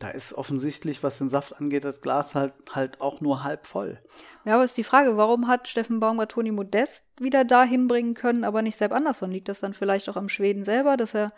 da 0.00 0.08
ist 0.08 0.32
offensichtlich, 0.32 1.02
was 1.02 1.18
den 1.18 1.28
Saft 1.28 1.60
angeht, 1.60 1.84
das 1.84 2.00
Glas 2.00 2.34
halt, 2.34 2.54
halt 2.72 3.00
auch 3.02 3.20
nur 3.20 3.44
halb 3.44 3.66
voll. 3.66 3.98
Ja, 4.44 4.54
aber 4.54 4.64
ist 4.64 4.76
die 4.76 4.84
Frage, 4.84 5.16
warum 5.16 5.48
hat 5.48 5.68
Steffen 5.68 6.00
Baumgart 6.00 6.32
Toni 6.32 6.50
Modest 6.50 7.20
wieder 7.20 7.44
dahin 7.44 7.88
bringen 7.88 8.14
können, 8.14 8.44
aber 8.44 8.62
nicht 8.62 8.76
Sepp 8.76 8.92
Andersson? 8.92 9.30
Liegt 9.30 9.48
das 9.48 9.60
dann 9.60 9.74
vielleicht 9.74 10.08
auch 10.08 10.16
am 10.16 10.28
Schweden 10.28 10.64
selber, 10.64 10.96
dass 10.96 11.14
er 11.14 11.32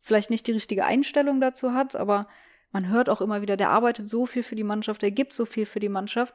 vielleicht 0.00 0.30
nicht 0.30 0.46
die 0.46 0.52
richtige 0.52 0.86
Einstellung 0.86 1.40
dazu 1.40 1.74
hat? 1.74 1.94
Aber 1.94 2.26
man 2.72 2.88
hört 2.88 3.10
auch 3.10 3.20
immer 3.20 3.42
wieder, 3.42 3.56
der 3.56 3.70
arbeitet 3.70 4.08
so 4.08 4.24
viel 4.24 4.42
für 4.42 4.56
die 4.56 4.64
Mannschaft, 4.64 5.02
er 5.02 5.10
gibt 5.10 5.34
so 5.34 5.44
viel 5.44 5.66
für 5.66 5.80
die 5.80 5.90
Mannschaft. 5.90 6.34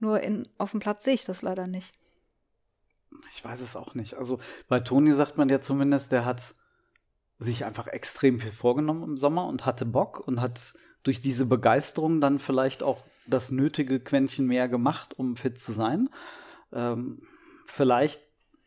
Nur 0.00 0.20
in, 0.20 0.46
auf 0.58 0.72
dem 0.72 0.80
Platz 0.80 1.04
sehe 1.04 1.14
ich 1.14 1.24
das 1.24 1.40
leider 1.40 1.66
nicht. 1.66 1.92
Ich 3.30 3.44
weiß 3.44 3.60
es 3.60 3.76
auch 3.76 3.94
nicht. 3.94 4.14
Also 4.14 4.40
bei 4.68 4.80
Toni 4.80 5.12
sagt 5.12 5.38
man 5.38 5.48
ja 5.48 5.60
zumindest, 5.60 6.12
der 6.12 6.24
hat 6.24 6.54
sich 7.38 7.64
einfach 7.64 7.86
extrem 7.86 8.40
viel 8.40 8.52
vorgenommen 8.52 9.02
im 9.02 9.16
Sommer 9.16 9.46
und 9.46 9.66
hatte 9.66 9.86
Bock 9.86 10.20
und 10.26 10.40
hat 10.40 10.74
durch 11.02 11.20
diese 11.20 11.46
Begeisterung 11.46 12.20
dann 12.20 12.38
vielleicht 12.38 12.82
auch 12.82 13.04
das 13.26 13.50
nötige 13.50 14.00
Quäntchen 14.00 14.46
mehr 14.46 14.68
gemacht, 14.68 15.18
um 15.18 15.36
fit 15.36 15.58
zu 15.58 15.72
sein. 15.72 16.08
Ähm, 16.72 17.22
vielleicht, 17.66 18.22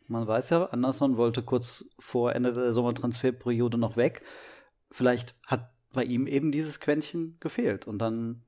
man 0.08 0.26
weiß 0.26 0.50
ja, 0.50 0.64
Anderson 0.66 1.16
wollte 1.16 1.42
kurz 1.42 1.90
vor 1.98 2.34
Ende 2.34 2.52
der 2.52 2.72
Sommertransferperiode 2.72 3.78
noch 3.78 3.96
weg. 3.96 4.22
Vielleicht 4.90 5.34
hat 5.46 5.70
bei 5.92 6.04
ihm 6.04 6.26
eben 6.26 6.52
dieses 6.52 6.80
Quäntchen 6.80 7.36
gefehlt 7.40 7.86
und 7.86 7.98
dann 7.98 8.42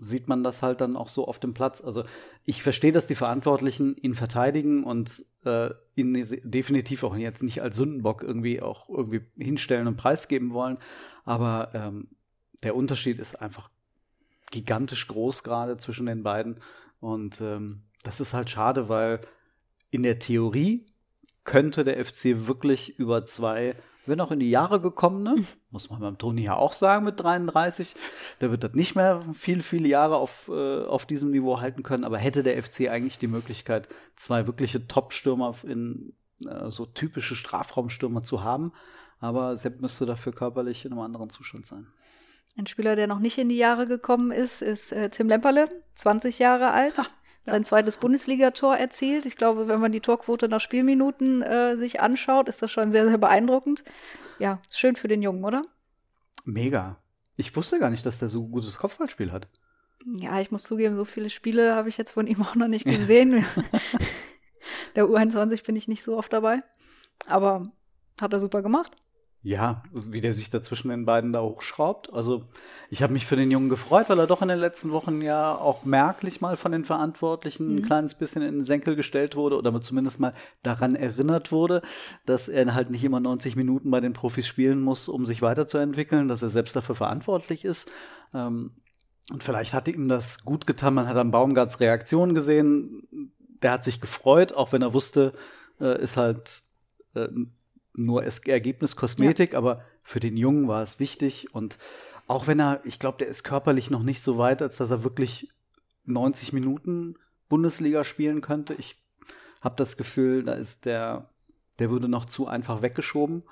sieht 0.00 0.28
man 0.28 0.42
das 0.42 0.62
halt 0.62 0.80
dann 0.80 0.96
auch 0.96 1.08
so 1.08 1.28
auf 1.28 1.38
dem 1.38 1.54
Platz. 1.54 1.82
Also 1.82 2.04
ich 2.44 2.62
verstehe, 2.62 2.92
dass 2.92 3.06
die 3.06 3.14
Verantwortlichen 3.14 3.96
ihn 3.96 4.14
verteidigen 4.14 4.84
und 4.84 5.24
äh, 5.44 5.70
ihn 5.94 6.14
definitiv 6.42 7.04
auch 7.04 7.16
jetzt 7.16 7.42
nicht 7.42 7.62
als 7.62 7.76
Sündenbock 7.76 8.22
irgendwie 8.22 8.62
auch 8.62 8.88
irgendwie 8.88 9.22
hinstellen 9.36 9.86
und 9.86 9.96
preisgeben 9.96 10.52
wollen. 10.52 10.78
Aber 11.24 11.70
ähm, 11.74 12.08
der 12.62 12.74
Unterschied 12.74 13.18
ist 13.18 13.40
einfach 13.40 13.70
gigantisch 14.52 15.08
groß 15.08 15.42
gerade 15.42 15.76
zwischen 15.78 16.06
den 16.06 16.22
beiden. 16.22 16.60
Und 17.00 17.40
ähm, 17.40 17.82
das 18.04 18.20
ist 18.20 18.34
halt 18.34 18.48
schade, 18.48 18.88
weil 18.88 19.20
in 19.90 20.04
der 20.04 20.20
Theorie 20.20 20.86
könnte 21.44 21.82
der 21.82 22.02
FC 22.04 22.46
wirklich 22.46 22.98
über 22.98 23.24
zwei, 23.24 23.74
wenn 24.06 24.20
auch 24.20 24.30
in 24.30 24.38
die 24.38 24.50
Jahre 24.50 24.80
gekommene, 24.80 25.34
ne? 25.34 25.44
muss 25.70 25.90
man 25.90 26.00
beim 26.00 26.18
Toni 26.18 26.42
ja 26.42 26.54
auch 26.54 26.72
sagen 26.72 27.04
mit 27.04 27.18
33, 27.18 27.96
der 28.40 28.50
wird 28.50 28.62
das 28.62 28.74
nicht 28.74 28.94
mehr 28.94 29.22
viele, 29.34 29.62
viele 29.62 29.88
Jahre 29.88 30.16
auf, 30.16 30.48
äh, 30.48 30.84
auf 30.84 31.06
diesem 31.06 31.30
Niveau 31.30 31.60
halten 31.60 31.82
können, 31.82 32.04
aber 32.04 32.18
hätte 32.18 32.42
der 32.42 32.62
FC 32.62 32.88
eigentlich 32.88 33.18
die 33.18 33.26
Möglichkeit, 33.26 33.88
zwei 34.14 34.46
wirkliche 34.46 34.86
Top-Stürmer 34.86 35.56
in 35.64 36.12
äh, 36.46 36.70
so 36.70 36.86
typische 36.86 37.34
Strafraumstürmer 37.34 38.22
zu 38.22 38.44
haben, 38.44 38.72
aber 39.18 39.56
Sepp 39.56 39.80
müsste 39.80 40.06
dafür 40.06 40.32
körperlich 40.32 40.84
in 40.84 40.92
einem 40.92 41.00
anderen 41.00 41.30
Zustand 41.30 41.66
sein. 41.66 41.86
Ein 42.56 42.66
Spieler, 42.66 42.96
der 42.96 43.06
noch 43.06 43.18
nicht 43.18 43.38
in 43.38 43.48
die 43.48 43.56
Jahre 43.56 43.86
gekommen 43.86 44.30
ist, 44.30 44.60
ist 44.60 44.92
äh, 44.92 45.08
Tim 45.08 45.28
Lemperle, 45.28 45.70
20 45.94 46.38
Jahre 46.38 46.70
alt. 46.70 46.98
Ha, 46.98 47.06
ja. 47.46 47.52
Sein 47.54 47.64
zweites 47.64 47.96
Bundesligator 47.96 48.76
erzielt. 48.76 49.26
Ich 49.26 49.36
glaube, 49.36 49.68
wenn 49.68 49.80
man 49.80 49.92
die 49.92 50.00
Torquote 50.00 50.48
nach 50.48 50.60
Spielminuten 50.60 51.42
äh, 51.42 51.76
sich 51.76 52.00
anschaut, 52.00 52.48
ist 52.48 52.62
das 52.62 52.70
schon 52.70 52.90
sehr, 52.90 53.08
sehr 53.08 53.18
beeindruckend. 53.18 53.84
Ja, 54.38 54.60
schön 54.70 54.96
für 54.96 55.08
den 55.08 55.22
Jungen, 55.22 55.44
oder? 55.44 55.62
Mega. 56.44 56.98
Ich 57.36 57.56
wusste 57.56 57.78
gar 57.78 57.90
nicht, 57.90 58.04
dass 58.04 58.18
der 58.18 58.28
so 58.28 58.46
gutes 58.46 58.78
Kopfballspiel 58.78 59.32
hat. 59.32 59.48
Ja, 60.04 60.40
ich 60.40 60.50
muss 60.50 60.64
zugeben, 60.64 60.96
so 60.96 61.04
viele 61.04 61.30
Spiele 61.30 61.74
habe 61.74 61.88
ich 61.88 61.96
jetzt 61.96 62.12
von 62.12 62.26
ihm 62.26 62.42
auch 62.42 62.54
noch 62.54 62.68
nicht 62.68 62.84
gesehen. 62.84 63.44
der 64.96 65.06
U21 65.06 65.64
bin 65.64 65.76
ich 65.76 65.88
nicht 65.88 66.02
so 66.02 66.18
oft 66.18 66.32
dabei. 66.32 66.62
Aber 67.26 67.62
hat 68.20 68.32
er 68.32 68.40
super 68.40 68.62
gemacht. 68.62 68.92
Ja, 69.44 69.82
wie 69.92 70.20
der 70.20 70.34
sich 70.34 70.50
da 70.50 70.62
zwischen 70.62 70.88
den 70.90 71.04
beiden 71.04 71.32
da 71.32 71.42
hochschraubt. 71.42 72.12
Also 72.12 72.44
ich 72.90 73.02
habe 73.02 73.12
mich 73.12 73.26
für 73.26 73.34
den 73.34 73.50
Jungen 73.50 73.68
gefreut, 73.68 74.08
weil 74.08 74.20
er 74.20 74.28
doch 74.28 74.40
in 74.40 74.46
den 74.46 74.60
letzten 74.60 74.92
Wochen 74.92 75.20
ja 75.20 75.56
auch 75.56 75.84
merklich 75.84 76.40
mal 76.40 76.56
von 76.56 76.70
den 76.70 76.84
Verantwortlichen 76.84 77.72
mhm. 77.72 77.78
ein 77.78 77.82
kleines 77.82 78.14
bisschen 78.14 78.42
in 78.42 78.54
den 78.54 78.64
Senkel 78.64 78.94
gestellt 78.94 79.34
wurde 79.34 79.58
oder 79.58 79.80
zumindest 79.80 80.20
mal 80.20 80.32
daran 80.62 80.94
erinnert 80.94 81.50
wurde, 81.50 81.82
dass 82.24 82.46
er 82.46 82.72
halt 82.72 82.90
nicht 82.90 83.02
immer 83.02 83.18
90 83.18 83.56
Minuten 83.56 83.90
bei 83.90 84.00
den 84.00 84.12
Profis 84.12 84.46
spielen 84.46 84.80
muss, 84.80 85.08
um 85.08 85.24
sich 85.24 85.42
weiterzuentwickeln, 85.42 86.28
dass 86.28 86.42
er 86.42 86.50
selbst 86.50 86.76
dafür 86.76 86.94
verantwortlich 86.94 87.64
ist. 87.64 87.90
Ähm, 88.32 88.76
und 89.32 89.42
vielleicht 89.42 89.74
hatte 89.74 89.90
ihm 89.90 90.06
das 90.06 90.44
gut 90.44 90.68
getan. 90.68 90.94
Man 90.94 91.08
hat 91.08 91.16
an 91.16 91.32
Baumgarts 91.32 91.80
Reaktion 91.80 92.34
gesehen. 92.34 93.30
Der 93.62 93.72
hat 93.72 93.82
sich 93.82 94.00
gefreut, 94.00 94.54
auch 94.54 94.72
wenn 94.72 94.82
er 94.82 94.94
wusste, 94.94 95.32
äh, 95.80 96.00
ist 96.00 96.16
halt 96.16 96.62
äh, 97.14 97.26
nur 97.94 98.24
Ergebniskosmetik, 98.24 99.52
ja. 99.52 99.58
aber 99.58 99.84
für 100.02 100.20
den 100.20 100.36
Jungen 100.36 100.68
war 100.68 100.82
es 100.82 100.98
wichtig 100.98 101.54
und 101.54 101.78
auch 102.26 102.46
wenn 102.46 102.60
er, 102.60 102.80
ich 102.84 102.98
glaube, 102.98 103.18
der 103.18 103.28
ist 103.28 103.44
körperlich 103.44 103.90
noch 103.90 104.02
nicht 104.02 104.22
so 104.22 104.38
weit, 104.38 104.62
als 104.62 104.76
dass 104.76 104.90
er 104.90 105.04
wirklich 105.04 105.48
90 106.04 106.52
Minuten 106.52 107.16
Bundesliga 107.48 108.04
spielen 108.04 108.40
könnte. 108.40 108.74
Ich 108.74 109.02
habe 109.60 109.76
das 109.76 109.96
Gefühl, 109.96 110.42
da 110.42 110.54
ist 110.54 110.86
der, 110.86 111.28
der 111.78 111.90
würde 111.90 112.08
noch 112.08 112.24
zu 112.24 112.48
einfach 112.48 112.80
weggeschoben 112.80 113.42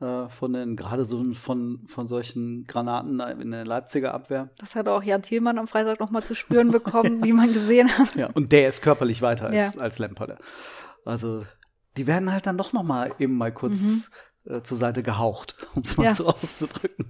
äh, 0.00 0.28
von 0.28 0.52
den, 0.52 0.76
gerade 0.76 1.04
so 1.04 1.22
von, 1.34 1.86
von 1.86 2.06
solchen 2.06 2.66
Granaten 2.66 3.20
in 3.20 3.52
der 3.52 3.64
Leipziger 3.64 4.12
Abwehr. 4.12 4.50
Das 4.58 4.74
hat 4.74 4.88
auch 4.88 5.02
Jan 5.02 5.22
Thielmann 5.22 5.58
am 5.58 5.68
Freitag 5.68 6.00
noch 6.00 6.10
mal 6.10 6.24
zu 6.24 6.34
spüren 6.34 6.70
bekommen, 6.70 7.22
wie 7.24 7.32
man 7.32 7.52
gesehen 7.52 7.96
hat. 7.96 8.14
Ja, 8.16 8.28
und 8.34 8.52
der 8.52 8.68
ist 8.68 8.82
körperlich 8.82 9.22
weiter 9.22 9.46
als, 9.46 9.76
ja. 9.76 9.80
als 9.80 9.98
Lemperle. 9.98 10.38
Also 11.04 11.44
die 11.96 12.06
werden 12.06 12.32
halt 12.32 12.46
dann 12.46 12.58
doch 12.58 12.72
noch 12.72 12.82
mal 12.82 13.14
eben 13.18 13.36
mal 13.36 13.52
kurz 13.52 14.10
mhm. 14.44 14.52
äh, 14.52 14.62
zur 14.62 14.78
Seite 14.78 15.02
gehaucht, 15.02 15.56
um 15.74 15.82
es 15.82 15.96
mal 15.96 16.04
ja. 16.04 16.14
so 16.14 16.26
auszudrücken. 16.26 17.06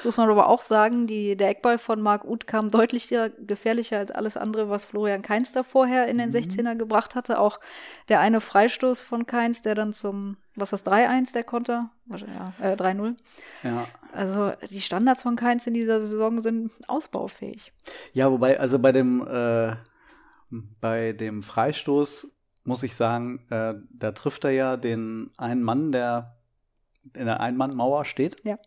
So 0.00 0.08
muss 0.08 0.16
man 0.16 0.28
aber 0.28 0.48
auch 0.48 0.60
sagen, 0.60 1.06
die, 1.06 1.36
der 1.36 1.50
Eckball 1.50 1.78
von 1.78 2.00
Marc 2.00 2.24
Uth 2.24 2.46
kam 2.46 2.70
deutlich 2.70 3.08
gefährlicher 3.46 3.98
als 3.98 4.10
alles 4.10 4.36
andere, 4.36 4.68
was 4.68 4.84
Florian 4.84 5.22
Kainz 5.22 5.52
da 5.52 5.62
vorher 5.62 6.08
in 6.08 6.18
den 6.18 6.30
mhm. 6.30 6.34
16er 6.34 6.74
gebracht 6.74 7.14
hatte. 7.14 7.38
Auch 7.38 7.60
der 8.08 8.18
eine 8.18 8.40
Freistoß 8.40 9.00
von 9.00 9.26
Kainz, 9.26 9.62
der 9.62 9.76
dann 9.76 9.92
zum, 9.92 10.36
was 10.56 10.72
ist 10.72 10.86
das, 10.86 10.92
3-1 10.92 11.32
der 11.32 11.44
Konter? 11.44 11.90
Ja, 12.06 12.72
äh, 12.72 12.74
3-0. 12.74 13.14
Ja. 13.62 13.86
Also 14.12 14.52
die 14.70 14.80
Standards 14.80 15.22
von 15.22 15.36
Kainz 15.36 15.66
in 15.66 15.74
dieser 15.74 16.00
Saison 16.00 16.40
sind 16.40 16.72
ausbaufähig. 16.88 17.72
Ja, 18.12 18.30
wobei, 18.30 18.58
also 18.58 18.78
bei 18.80 18.92
dem, 18.92 19.26
äh, 19.26 19.76
bei 20.80 21.12
dem 21.12 21.42
Freistoß 21.42 22.41
muss 22.64 22.82
ich 22.82 22.94
sagen, 22.94 23.44
äh, 23.50 23.74
da 23.90 24.12
trifft 24.12 24.44
er 24.44 24.50
ja 24.50 24.76
den 24.76 25.30
einen 25.36 25.62
Mann, 25.62 25.92
der 25.92 26.36
in 27.14 27.26
der 27.26 27.40
Ein-Mann-Mauer 27.40 28.04
steht. 28.04 28.44
Ja. 28.44 28.58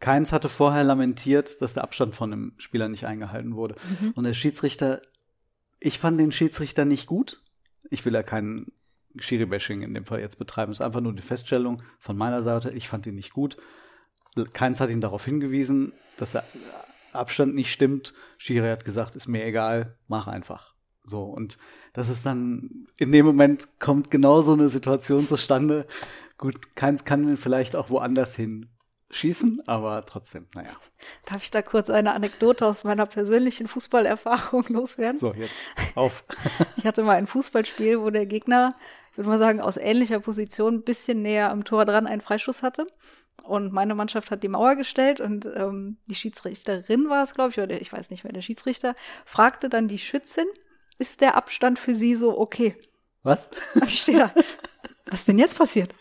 Keins 0.00 0.32
hatte 0.32 0.48
vorher 0.48 0.84
lamentiert, 0.84 1.62
dass 1.62 1.74
der 1.74 1.84
Abstand 1.84 2.14
von 2.14 2.30
dem 2.30 2.54
Spieler 2.58 2.88
nicht 2.88 3.06
eingehalten 3.06 3.54
wurde. 3.54 3.76
Mhm. 4.00 4.10
Und 4.12 4.24
der 4.24 4.34
Schiedsrichter, 4.34 5.00
ich 5.80 5.98
fand 5.98 6.18
den 6.20 6.32
Schiedsrichter 6.32 6.84
nicht 6.84 7.06
gut. 7.06 7.42
Ich 7.90 8.04
will 8.04 8.12
ja 8.12 8.22
keinen 8.22 8.72
Schiri-Bashing 9.16 9.82
in 9.82 9.94
dem 9.94 10.04
Fall 10.04 10.20
jetzt 10.20 10.38
betreiben. 10.38 10.72
Es 10.72 10.80
ist 10.80 10.84
einfach 10.84 11.00
nur 11.00 11.14
die 11.14 11.22
Feststellung 11.22 11.82
von 11.98 12.16
meiner 12.16 12.42
Seite. 12.42 12.70
Ich 12.72 12.88
fand 12.88 13.06
ihn 13.06 13.14
nicht 13.14 13.32
gut. 13.32 13.56
Keins 14.52 14.80
hat 14.80 14.90
ihn 14.90 15.00
darauf 15.00 15.24
hingewiesen, 15.24 15.92
dass 16.16 16.32
der 16.32 16.44
Abstand 17.12 17.54
nicht 17.54 17.72
stimmt. 17.72 18.14
Schiri 18.38 18.68
hat 18.68 18.84
gesagt, 18.84 19.14
ist 19.14 19.28
mir 19.28 19.44
egal, 19.44 19.96
mach 20.08 20.26
einfach. 20.26 20.74
So, 21.04 21.24
und 21.24 21.58
das 21.92 22.08
ist 22.08 22.24
dann, 22.24 22.86
in 22.96 23.12
dem 23.12 23.26
Moment 23.26 23.68
kommt 23.80 24.10
genau 24.10 24.42
so 24.42 24.52
eine 24.52 24.68
Situation 24.68 25.26
zustande. 25.26 25.86
Gut, 26.38 26.76
keins 26.76 27.04
kann 27.04 27.36
vielleicht 27.36 27.76
auch 27.76 27.90
woanders 27.90 28.36
hin 28.36 28.68
schießen, 29.12 29.62
aber 29.66 30.04
trotzdem, 30.06 30.46
naja. 30.54 30.70
Darf 31.26 31.42
ich 31.42 31.50
da 31.50 31.62
kurz 31.62 31.90
eine 31.90 32.14
Anekdote 32.14 32.66
aus 32.66 32.84
meiner 32.84 33.06
persönlichen 33.06 33.68
Fußballerfahrung 33.68 34.64
loswerden? 34.68 35.18
So, 35.18 35.34
jetzt 35.34 35.62
auf. 35.94 36.24
ich 36.76 36.84
hatte 36.84 37.02
mal 37.02 37.16
ein 37.16 37.26
Fußballspiel, 37.26 38.00
wo 38.00 38.10
der 38.10 38.26
Gegner, 38.26 38.74
ich 39.10 39.18
würde 39.18 39.28
mal 39.28 39.38
sagen, 39.38 39.60
aus 39.60 39.76
ähnlicher 39.76 40.20
Position 40.20 40.76
ein 40.76 40.82
bisschen 40.82 41.22
näher 41.22 41.50
am 41.50 41.64
Tor 41.64 41.84
dran 41.84 42.06
einen 42.06 42.22
Freischuss 42.22 42.62
hatte. 42.62 42.86
Und 43.44 43.72
meine 43.72 43.94
Mannschaft 43.94 44.30
hat 44.30 44.42
die 44.42 44.48
Mauer 44.48 44.76
gestellt 44.76 45.20
und 45.20 45.46
ähm, 45.46 45.96
die 46.08 46.14
Schiedsrichterin 46.14 47.08
war 47.08 47.24
es, 47.24 47.34
glaube 47.34 47.50
ich, 47.50 47.58
oder 47.58 47.80
ich 47.80 47.92
weiß 47.92 48.10
nicht 48.10 48.24
mehr, 48.24 48.32
der 48.32 48.42
Schiedsrichter, 48.42 48.94
fragte 49.24 49.68
dann 49.68 49.88
die 49.88 49.98
Schützin, 49.98 50.44
ist 51.02 51.20
der 51.20 51.36
Abstand 51.36 51.78
für 51.78 51.94
sie 51.94 52.14
so 52.14 52.38
okay? 52.38 52.76
Was? 53.22 53.48
Ich 53.86 54.00
stehe 54.00 54.18
da. 54.18 54.34
Was 55.06 55.20
ist 55.20 55.28
denn 55.28 55.38
jetzt 55.38 55.58
passiert? 55.58 55.94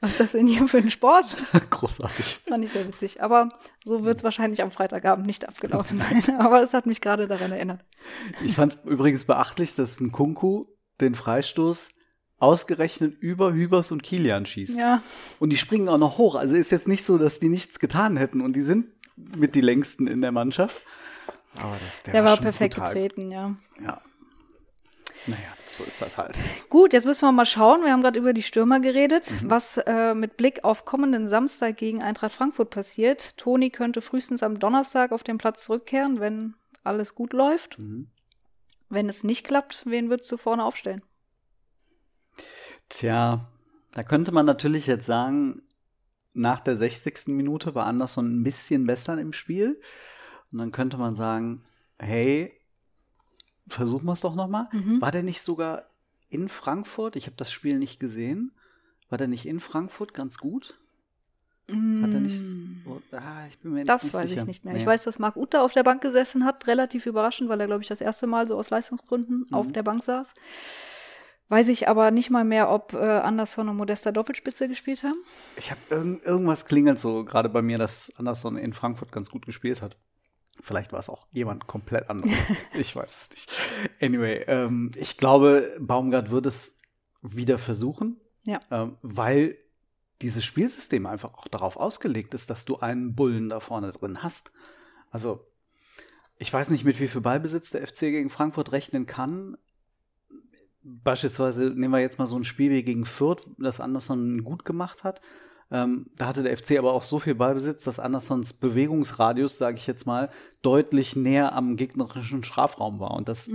Was 0.00 0.12
ist 0.12 0.20
das 0.20 0.32
denn 0.32 0.46
hier 0.46 0.68
für 0.68 0.78
ein 0.78 0.90
Sport? 0.90 1.36
Großartig. 1.70 2.40
Fand 2.46 2.64
ich 2.64 2.70
sehr 2.70 2.86
witzig. 2.86 3.22
Aber 3.22 3.48
so 3.84 4.04
wird 4.04 4.18
es 4.18 4.24
wahrscheinlich 4.24 4.62
am 4.62 4.70
Freitagabend 4.70 5.26
nicht 5.26 5.48
abgelaufen 5.48 5.98
sein. 5.98 6.36
Aber 6.38 6.62
es 6.62 6.74
hat 6.74 6.86
mich 6.86 7.00
gerade 7.00 7.26
daran 7.26 7.52
erinnert. 7.52 7.84
Ich 8.44 8.54
fand 8.54 8.78
übrigens 8.84 9.24
beachtlich, 9.24 9.74
dass 9.74 10.00
ein 10.00 10.12
Kunku 10.12 10.64
den 11.00 11.14
Freistoß 11.14 11.88
ausgerechnet 12.38 13.16
über 13.20 13.52
Hübers 13.52 13.90
und 13.90 14.02
Kilian 14.02 14.46
schießt. 14.46 14.78
Ja. 14.78 15.02
Und 15.40 15.50
die 15.50 15.56
springen 15.56 15.88
auch 15.88 15.98
noch 15.98 16.18
hoch. 16.18 16.36
Also 16.36 16.54
ist 16.54 16.70
jetzt 16.70 16.88
nicht 16.88 17.04
so, 17.04 17.18
dass 17.18 17.40
die 17.40 17.48
nichts 17.48 17.80
getan 17.80 18.16
hätten. 18.16 18.40
Und 18.40 18.54
die 18.54 18.62
sind 18.62 18.86
mit 19.16 19.54
die 19.54 19.60
längsten 19.60 20.06
in 20.06 20.20
der 20.20 20.32
Mannschaft. 20.32 20.80
Aber 21.60 21.76
das, 21.86 22.02
der, 22.02 22.12
Der 22.14 22.24
war 22.24 22.34
schon 22.36 22.44
perfekt 22.44 22.74
brutal. 22.76 22.94
getreten, 22.94 23.30
ja. 23.30 23.54
Ja. 23.82 24.00
Naja, 25.26 25.38
so 25.72 25.84
ist 25.84 26.02
das 26.02 26.18
halt. 26.18 26.36
Gut, 26.68 26.92
jetzt 26.92 27.06
müssen 27.06 27.26
wir 27.26 27.32
mal 27.32 27.46
schauen. 27.46 27.82
Wir 27.82 27.92
haben 27.92 28.02
gerade 28.02 28.18
über 28.18 28.32
die 28.34 28.42
Stürmer 28.42 28.80
geredet, 28.80 29.30
Mhm. 29.40 29.50
was 29.50 29.78
äh, 29.78 30.14
mit 30.14 30.36
Blick 30.36 30.64
auf 30.64 30.84
kommenden 30.84 31.28
Samstag 31.28 31.76
gegen 31.78 32.02
Eintracht 32.02 32.32
Frankfurt 32.32 32.70
passiert. 32.70 33.36
Toni 33.38 33.70
könnte 33.70 34.02
frühestens 34.02 34.42
am 34.42 34.58
Donnerstag 34.58 35.12
auf 35.12 35.22
den 35.22 35.38
Platz 35.38 35.64
zurückkehren, 35.64 36.20
wenn 36.20 36.54
alles 36.82 37.14
gut 37.14 37.32
läuft. 37.32 37.78
Mhm. 37.78 38.08
Wenn 38.90 39.08
es 39.08 39.24
nicht 39.24 39.46
klappt, 39.46 39.84
wen 39.86 40.10
würdest 40.10 40.30
du 40.30 40.36
vorne 40.36 40.62
aufstellen? 40.64 41.00
Tja, 42.88 43.48
da 43.92 44.02
könnte 44.02 44.32
man 44.32 44.46
natürlich 44.46 44.86
jetzt 44.86 45.06
sagen, 45.06 45.62
nach 46.34 46.60
der 46.60 46.76
60. 46.76 47.28
Minute 47.28 47.74
war 47.74 47.86
Anderson 47.86 48.40
ein 48.40 48.42
bisschen 48.44 48.86
besser 48.86 49.18
im 49.18 49.32
Spiel. 49.32 49.80
Und 50.54 50.58
dann 50.58 50.70
könnte 50.70 50.98
man 50.98 51.16
sagen, 51.16 51.62
hey, 51.98 52.52
versuchen 53.66 54.06
wir 54.06 54.12
es 54.12 54.20
doch 54.20 54.36
nochmal. 54.36 54.68
Mhm. 54.70 55.00
War 55.00 55.10
der 55.10 55.24
nicht 55.24 55.42
sogar 55.42 55.86
in 56.28 56.48
Frankfurt? 56.48 57.16
Ich 57.16 57.26
habe 57.26 57.34
das 57.36 57.50
Spiel 57.50 57.80
nicht 57.80 57.98
gesehen. 57.98 58.52
War 59.08 59.18
der 59.18 59.26
nicht 59.26 59.46
in 59.46 59.58
Frankfurt 59.58 60.14
ganz 60.14 60.38
gut? 60.38 60.78
Hat 61.66 61.74
er 61.74 62.20
nicht. 62.20 62.40
Oh, 62.86 63.00
ah, 63.10 63.46
ich 63.48 63.58
bin 63.58 63.72
mir 63.72 63.80
jetzt. 63.80 63.88
Das 63.88 64.04
nicht 64.04 64.14
weiß 64.14 64.28
sicher. 64.28 64.42
ich 64.42 64.46
nicht 64.46 64.64
mehr. 64.64 64.74
Nee. 64.74 64.80
Ich 64.80 64.86
weiß, 64.86 65.02
dass 65.02 65.18
Marc 65.18 65.34
Utter 65.34 65.64
auf 65.64 65.72
der 65.72 65.82
Bank 65.82 66.02
gesessen 66.02 66.44
hat, 66.44 66.68
relativ 66.68 67.06
überraschend, 67.06 67.48
weil 67.48 67.60
er, 67.60 67.66
glaube 67.66 67.82
ich, 67.82 67.88
das 67.88 68.00
erste 68.00 68.28
Mal 68.28 68.46
so 68.46 68.56
aus 68.56 68.70
Leistungsgründen 68.70 69.46
Mhm. 69.48 69.54
auf 69.54 69.72
der 69.72 69.82
Bank 69.82 70.04
saß. 70.04 70.34
Weiß 71.48 71.66
ich 71.66 71.88
aber 71.88 72.12
nicht 72.12 72.30
mal 72.30 72.44
mehr, 72.44 72.70
ob 72.70 72.92
äh, 72.92 72.98
Anderson 72.98 73.68
und 73.68 73.76
Modesta 73.76 74.12
Doppelspitze 74.12 74.68
gespielt 74.68 75.02
haben. 75.02 75.18
Ich 75.56 75.72
habe 75.72 75.80
irgend, 75.90 76.22
irgendwas 76.22 76.64
klingelt 76.64 77.00
so 77.00 77.24
gerade 77.24 77.48
bei 77.48 77.60
mir, 77.60 77.76
dass 77.76 78.12
Anderson 78.16 78.56
in 78.56 78.72
Frankfurt 78.72 79.10
ganz 79.10 79.30
gut 79.30 79.46
gespielt 79.46 79.82
hat. 79.82 79.96
Vielleicht 80.60 80.92
war 80.92 81.00
es 81.00 81.08
auch 81.08 81.26
jemand 81.32 81.66
komplett 81.66 82.08
anderes. 82.10 82.32
ich 82.74 82.94
weiß 82.94 83.16
es 83.16 83.30
nicht. 83.30 83.52
Anyway, 84.00 84.44
ähm, 84.46 84.90
ich 84.96 85.16
glaube, 85.16 85.76
Baumgart 85.80 86.30
wird 86.30 86.46
es 86.46 86.78
wieder 87.22 87.58
versuchen, 87.58 88.20
Ja. 88.46 88.60
ähm, 88.70 88.96
weil 89.02 89.58
dieses 90.22 90.44
Spielsystem 90.44 91.06
einfach 91.06 91.34
auch 91.34 91.48
darauf 91.48 91.76
ausgelegt 91.76 92.34
ist, 92.34 92.48
dass 92.50 92.64
du 92.64 92.78
einen 92.78 93.14
Bullen 93.14 93.48
da 93.48 93.60
vorne 93.60 93.90
drin 93.92 94.22
hast. 94.22 94.52
Also, 95.10 95.40
ich 96.38 96.52
weiß 96.52 96.70
nicht, 96.70 96.84
mit 96.84 97.00
wie 97.00 97.08
viel 97.08 97.20
Ballbesitz 97.20 97.70
der 97.70 97.86
FC 97.86 98.00
gegen 98.00 98.30
Frankfurt 98.30 98.72
rechnen 98.72 99.06
kann. 99.06 99.56
Beispielsweise 100.82 101.64
nehmen 101.70 101.92
wir 101.92 102.00
jetzt 102.00 102.18
mal 102.18 102.26
so 102.26 102.36
ein 102.36 102.44
Spiel 102.44 102.70
wie 102.70 102.82
gegen 102.82 103.06
Fürth, 103.06 103.48
das 103.58 103.80
Anderson 103.80 104.44
gut 104.44 104.64
gemacht 104.64 105.02
hat. 105.04 105.20
Ähm, 105.70 106.10
da 106.16 106.26
hatte 106.26 106.42
der 106.42 106.56
FC 106.56 106.78
aber 106.78 106.92
auch 106.92 107.02
so 107.02 107.18
viel 107.18 107.34
Ballbesitz, 107.34 107.84
dass 107.84 107.98
Andersons 107.98 108.52
Bewegungsradius, 108.54 109.58
sage 109.58 109.78
ich 109.78 109.86
jetzt 109.86 110.06
mal, 110.06 110.30
deutlich 110.62 111.16
näher 111.16 111.54
am 111.54 111.76
gegnerischen 111.76 112.44
Strafraum 112.44 113.00
war. 113.00 113.12
Und 113.12 113.28
das 113.28 113.48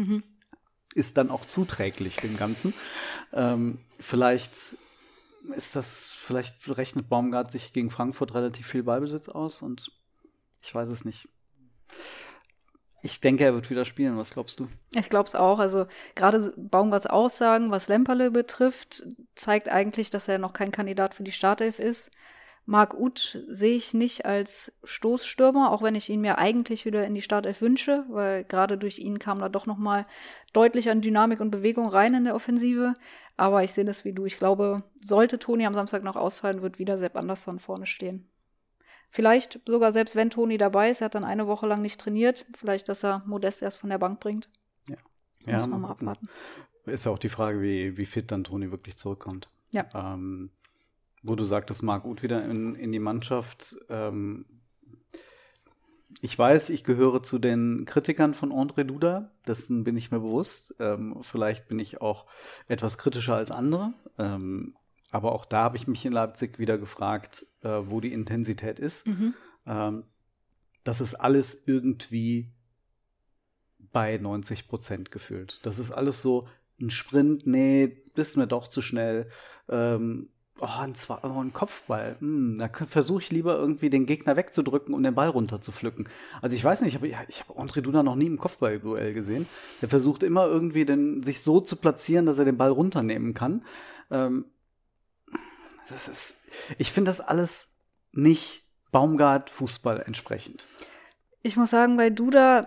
ist 0.95 1.17
dann 1.17 1.29
auch 1.29 1.45
zuträglich 1.45 2.17
dem 2.17 2.37
Ganzen. 2.37 2.73
Ähm, 3.31 3.79
vielleicht 3.99 4.77
ist 5.55 5.75
das, 5.75 6.07
vielleicht 6.07 6.77
rechnet 6.77 7.09
Baumgart 7.09 7.51
sich 7.51 7.73
gegen 7.73 7.89
Frankfurt 7.89 8.33
relativ 8.33 8.67
viel 8.67 8.83
Ballbesitz 8.83 9.29
aus 9.29 9.61
und 9.61 9.91
ich 10.61 10.73
weiß 10.73 10.89
es 10.89 11.05
nicht. 11.05 11.29
Ich 13.01 13.21
denke, 13.21 13.45
er 13.45 13.53
wird 13.53 13.69
wieder 13.69 13.85
spielen. 13.85 14.17
Was 14.17 14.33
glaubst 14.33 14.59
du? 14.59 14.67
Ich 14.93 15.09
glaube 15.09 15.27
es 15.27 15.35
auch. 15.35 15.59
Also 15.59 15.85
gerade 16.15 16.51
Baumgarts 16.57 17.07
Aussagen, 17.07 17.71
was 17.71 17.87
Lemperle 17.87 18.31
betrifft, 18.31 19.03
zeigt 19.35 19.69
eigentlich, 19.69 20.09
dass 20.09 20.27
er 20.27 20.37
noch 20.37 20.53
kein 20.53 20.71
Kandidat 20.71 21.13
für 21.13 21.23
die 21.23 21.31
Startelf 21.31 21.79
ist. 21.79 22.11
Marc 22.65 22.93
Uth 22.93 23.43
sehe 23.47 23.75
ich 23.75 23.95
nicht 23.95 24.25
als 24.25 24.71
Stoßstürmer, 24.83 25.71
auch 25.71 25.81
wenn 25.81 25.95
ich 25.95 26.07
ihn 26.09 26.21
mir 26.21 26.37
eigentlich 26.37 26.85
wieder 26.85 27.03
in 27.03 27.15
die 27.15 27.23
Startelf 27.23 27.61
wünsche, 27.61 28.05
weil 28.09 28.43
gerade 28.43 28.77
durch 28.77 28.99
ihn 28.99 29.17
kam 29.17 29.39
da 29.39 29.49
doch 29.49 29.65
noch 29.65 29.77
mal 29.77 30.05
deutlich 30.53 30.91
an 30.91 31.01
Dynamik 31.01 31.39
und 31.39 31.49
Bewegung 31.49 31.87
rein 31.87 32.13
in 32.13 32.25
der 32.25 32.35
Offensive. 32.35 32.93
Aber 33.37 33.63
ich 33.63 33.71
sehe 33.71 33.85
das 33.85 34.05
wie 34.05 34.13
du. 34.13 34.25
Ich 34.25 34.37
glaube, 34.37 34.77
sollte 35.01 35.39
Toni 35.39 35.65
am 35.65 35.73
Samstag 35.73 36.03
noch 36.03 36.15
ausfallen, 36.15 36.61
wird 36.61 36.77
wieder 36.77 36.99
Sepp 36.99 37.15
Andersson 37.15 37.57
vorne 37.57 37.87
stehen. 37.87 38.25
Vielleicht 39.09 39.59
sogar 39.65 39.91
selbst 39.91 40.15
wenn 40.15 40.29
Toni 40.29 40.57
dabei 40.57 40.91
ist, 40.91 41.01
er 41.01 41.05
hat 41.05 41.15
dann 41.15 41.23
eine 41.23 41.47
Woche 41.47 41.65
lang 41.65 41.81
nicht 41.81 41.99
trainiert, 41.99 42.45
vielleicht, 42.55 42.89
dass 42.89 43.03
er 43.03 43.23
Modest 43.25 43.61
erst 43.61 43.77
von 43.77 43.89
der 43.89 43.97
Bank 43.97 44.19
bringt. 44.19 44.49
Muss 45.45 45.67
man 45.67 45.81
mal 45.81 45.91
abwarten. 45.91 46.27
Ist 46.85 47.05
ja 47.05 47.11
auch 47.11 47.19
die 47.19 47.29
Frage, 47.29 47.61
wie, 47.61 47.97
wie 47.97 48.05
fit 48.05 48.31
dann 48.31 48.43
Toni 48.43 48.71
wirklich 48.71 48.97
zurückkommt. 48.97 49.49
Ja. 49.71 49.85
Ähm, 49.93 50.51
wo 51.21 51.35
du 51.35 51.43
sagtest, 51.43 51.83
Marc 51.83 52.05
Uth 52.05 52.23
wieder 52.23 52.43
in, 52.45 52.75
in 52.75 52.91
die 52.91 52.99
Mannschaft. 52.99 53.75
Ähm, 53.89 54.45
ich 56.21 56.37
weiß, 56.37 56.69
ich 56.69 56.83
gehöre 56.83 57.21
zu 57.23 57.37
den 57.37 57.85
Kritikern 57.85 58.33
von 58.33 58.51
André 58.51 58.83
Duda. 58.83 59.31
Dessen 59.47 59.83
bin 59.83 59.97
ich 59.97 60.11
mir 60.11 60.19
bewusst. 60.19 60.75
Ähm, 60.79 61.17
vielleicht 61.21 61.67
bin 61.67 61.79
ich 61.79 62.01
auch 62.01 62.25
etwas 62.67 62.97
kritischer 62.97 63.35
als 63.35 63.51
andere. 63.51 63.93
Ähm, 64.17 64.75
aber 65.11 65.31
auch 65.31 65.45
da 65.45 65.63
habe 65.63 65.77
ich 65.77 65.87
mich 65.87 66.05
in 66.05 66.13
Leipzig 66.13 66.59
wieder 66.59 66.77
gefragt, 66.77 67.45
äh, 67.61 67.69
wo 67.85 67.99
die 67.99 68.13
Intensität 68.13 68.79
ist. 68.79 69.07
Mhm. 69.07 69.33
Ähm, 69.65 70.03
das 70.83 71.01
ist 71.01 71.15
alles 71.15 71.67
irgendwie 71.67 72.49
bei 73.91 74.17
90 74.17 74.67
Prozent 74.67 75.11
gefühlt. 75.11 75.65
Das 75.65 75.79
ist 75.79 75.91
alles 75.91 76.21
so 76.21 76.47
ein 76.81 76.89
Sprint, 76.89 77.45
nee, 77.47 77.87
bist 78.13 78.37
mir 78.37 78.47
doch 78.47 78.67
zu 78.67 78.81
schnell. 78.81 79.29
Ähm, 79.67 80.29
oh, 80.59 80.67
ein, 80.79 80.93
Zwa- 80.93 81.19
oh, 81.23 81.41
ein 81.41 81.53
Kopfball. 81.53 82.15
Hm, 82.19 82.57
da 82.57 82.69
versuche 82.69 83.21
ich 83.21 83.31
lieber 83.31 83.57
irgendwie 83.57 83.89
den 83.89 84.05
Gegner 84.05 84.35
wegzudrücken 84.35 84.93
und 84.93 85.03
den 85.03 85.15
Ball 85.15 85.29
runter 85.29 85.59
zu 85.61 85.71
pflücken. 85.71 86.07
Also 86.41 86.55
ich 86.55 86.63
weiß 86.63 86.81
nicht, 86.81 86.95
aber 86.95 87.07
ja, 87.07 87.19
ich 87.27 87.41
habe 87.41 87.59
André 87.59 87.81
Duda 87.81 88.03
noch 88.03 88.15
nie 88.15 88.27
im 88.27 88.37
Kopfballduell 88.37 89.13
gesehen. 89.13 89.47
Der 89.81 89.89
versucht 89.89 90.23
immer 90.23 90.45
irgendwie 90.45 90.85
den, 90.85 91.23
sich 91.23 91.41
so 91.41 91.59
zu 91.59 91.75
platzieren, 91.75 92.25
dass 92.25 92.39
er 92.39 92.45
den 92.45 92.57
Ball 92.57 92.71
runternehmen 92.71 93.33
kann. 93.33 93.65
Ähm, 94.11 94.45
das 95.91 96.07
ist, 96.07 96.35
ich 96.77 96.91
finde 96.91 97.09
das 97.09 97.21
alles 97.21 97.75
nicht 98.11 98.63
Baumgart-Fußball 98.91 100.01
entsprechend. 100.01 100.67
Ich 101.41 101.55
muss 101.57 101.69
sagen, 101.69 101.97
bei 101.97 102.09
Duda 102.09 102.61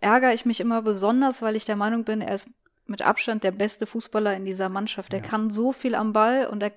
ärgere 0.00 0.32
ich 0.34 0.44
mich 0.46 0.60
immer 0.60 0.82
besonders, 0.82 1.42
weil 1.42 1.56
ich 1.56 1.64
der 1.64 1.76
Meinung 1.76 2.04
bin, 2.04 2.20
er 2.20 2.34
ist 2.34 2.48
mit 2.86 3.02
Abstand 3.02 3.44
der 3.44 3.50
beste 3.52 3.86
Fußballer 3.86 4.34
in 4.36 4.44
dieser 4.44 4.68
Mannschaft. 4.68 5.12
Er 5.12 5.20
Ja. 5.20 5.26
kann 5.26 5.50
so 5.50 5.72
viel 5.72 5.94
am 5.94 6.12
Ball 6.12 6.46
und 6.46 6.62
er 6.62 6.72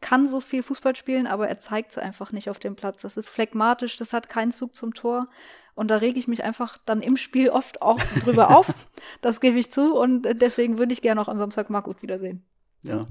kann 0.00 0.26
so 0.26 0.40
viel 0.40 0.62
Fußball 0.62 0.96
spielen, 0.96 1.26
aber 1.26 1.48
er 1.48 1.58
zeigt 1.58 1.92
es 1.92 1.98
einfach 1.98 2.32
nicht 2.32 2.50
auf 2.50 2.58
dem 2.58 2.74
Platz. 2.74 3.02
Das 3.02 3.16
ist 3.16 3.28
phlegmatisch, 3.28 3.96
das 3.96 4.12
hat 4.12 4.28
keinen 4.28 4.50
Zug 4.50 4.74
zum 4.74 4.94
Tor. 4.94 5.26
Und 5.74 5.88
da 5.88 5.96
rege 5.98 6.18
ich 6.18 6.28
mich 6.28 6.44
einfach 6.44 6.78
dann 6.84 7.00
im 7.02 7.16
Spiel 7.16 7.48
oft 7.50 7.80
auch 7.80 8.00
drüber 8.20 8.50
auf. 8.56 8.72
Das 9.20 9.40
gebe 9.40 9.58
ich 9.58 9.70
zu. 9.70 9.94
Und 9.94 10.22
deswegen 10.42 10.76
würde 10.78 10.92
ich 10.92 11.00
gerne 11.02 11.20
auch 11.20 11.28
am 11.28 11.38
Samstag 11.38 11.70
Marc 11.70 12.02
wiedersehen. 12.02 12.44
Ja. 12.82 13.02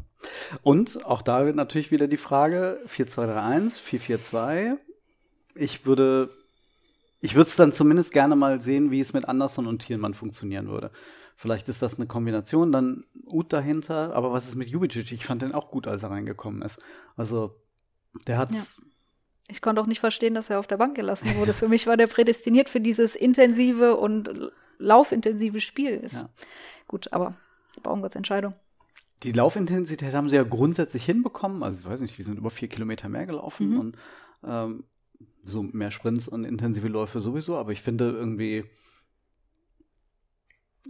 Und 0.64 1.06
auch 1.06 1.22
da 1.22 1.46
wird 1.46 1.56
natürlich 1.56 1.92
wieder 1.92 2.08
die 2.08 2.18
Frage 2.18 2.80
4-2-3-1, 2.88 3.80
4-4-2. 3.80 4.78
Ich 5.56 5.86
würde, 5.86 6.30
ich 7.22 7.36
würde 7.36 7.50
es 7.50 7.56
dann 7.56 7.74
zumindest 7.74 8.14
gerne 8.14 8.36
mal 8.36 8.62
sehen, 8.62 8.92
wie 8.92 9.00
es 9.00 9.14
mit 9.14 9.28
Anderson 9.28 9.68
und 9.68 9.80
Thielmann 9.80 10.14
funktionieren 10.14 10.68
würde. 10.68 10.92
Vielleicht 11.36 11.70
ist 11.70 11.82
das 11.82 11.98
eine 11.98 12.08
Kombination, 12.08 12.72
dann 12.72 13.04
Uth 13.32 13.52
dahinter, 13.52 14.14
aber 14.14 14.32
was 14.32 14.48
ist 14.48 14.56
mit 14.56 14.70
Jubicic? 14.70 15.12
Ich 15.12 15.26
fand 15.26 15.42
den 15.42 15.54
auch 15.54 15.72
gut, 15.72 15.88
als 15.88 16.04
er 16.04 16.12
reingekommen 16.12 16.62
ist. 16.62 16.80
Also, 17.16 17.56
der 18.28 18.38
hat, 18.38 18.54
Ja. 18.54 18.62
Ich 19.48 19.62
konnte 19.62 19.82
auch 19.82 19.86
nicht 19.86 20.00
verstehen, 20.00 20.34
dass 20.34 20.50
er 20.50 20.60
auf 20.60 20.68
der 20.68 20.78
Bank 20.78 20.96
gelassen 20.96 21.36
wurde. 21.36 21.54
Für 21.54 21.68
mich 21.68 21.86
war 21.86 21.98
der 21.98 22.08
prädestiniert 22.08 22.70
für 22.70 22.80
dieses 22.80 23.16
intensive 23.16 23.98
und 23.98 24.52
laufintensive 24.78 25.60
Spiel. 25.60 25.98
Ist 25.98 26.16
Ja. 26.16 26.30
Gut, 26.88 27.12
aber 27.12 27.32
Baumgarts 27.84 28.16
Entscheidung. 28.16 28.54
Die 29.24 29.32
Laufintensität 29.32 30.14
haben 30.14 30.30
sie 30.30 30.36
ja 30.36 30.44
grundsätzlich 30.44 31.06
hinbekommen. 31.06 31.64
Also, 31.64 31.82
ich 31.82 31.86
weiß 31.86 32.02
nicht, 32.02 32.18
die 32.18 32.24
sind 32.24 32.38
über 32.38 32.50
vier 32.50 32.68
Kilometer 32.68 33.10
mehr 33.10 33.26
gelaufen 33.26 33.70
Mhm. 33.72 33.80
und 33.80 33.98
ähm, 34.44 34.84
so 35.44 35.64
mehr 35.64 35.92
Sprints 35.92 36.28
und 36.28 36.44
intensive 36.44 36.88
Läufe 36.88 37.20
sowieso, 37.20 37.58
aber 37.58 37.72
ich 37.72 37.82
finde 37.82 38.12
irgendwie, 38.12 38.64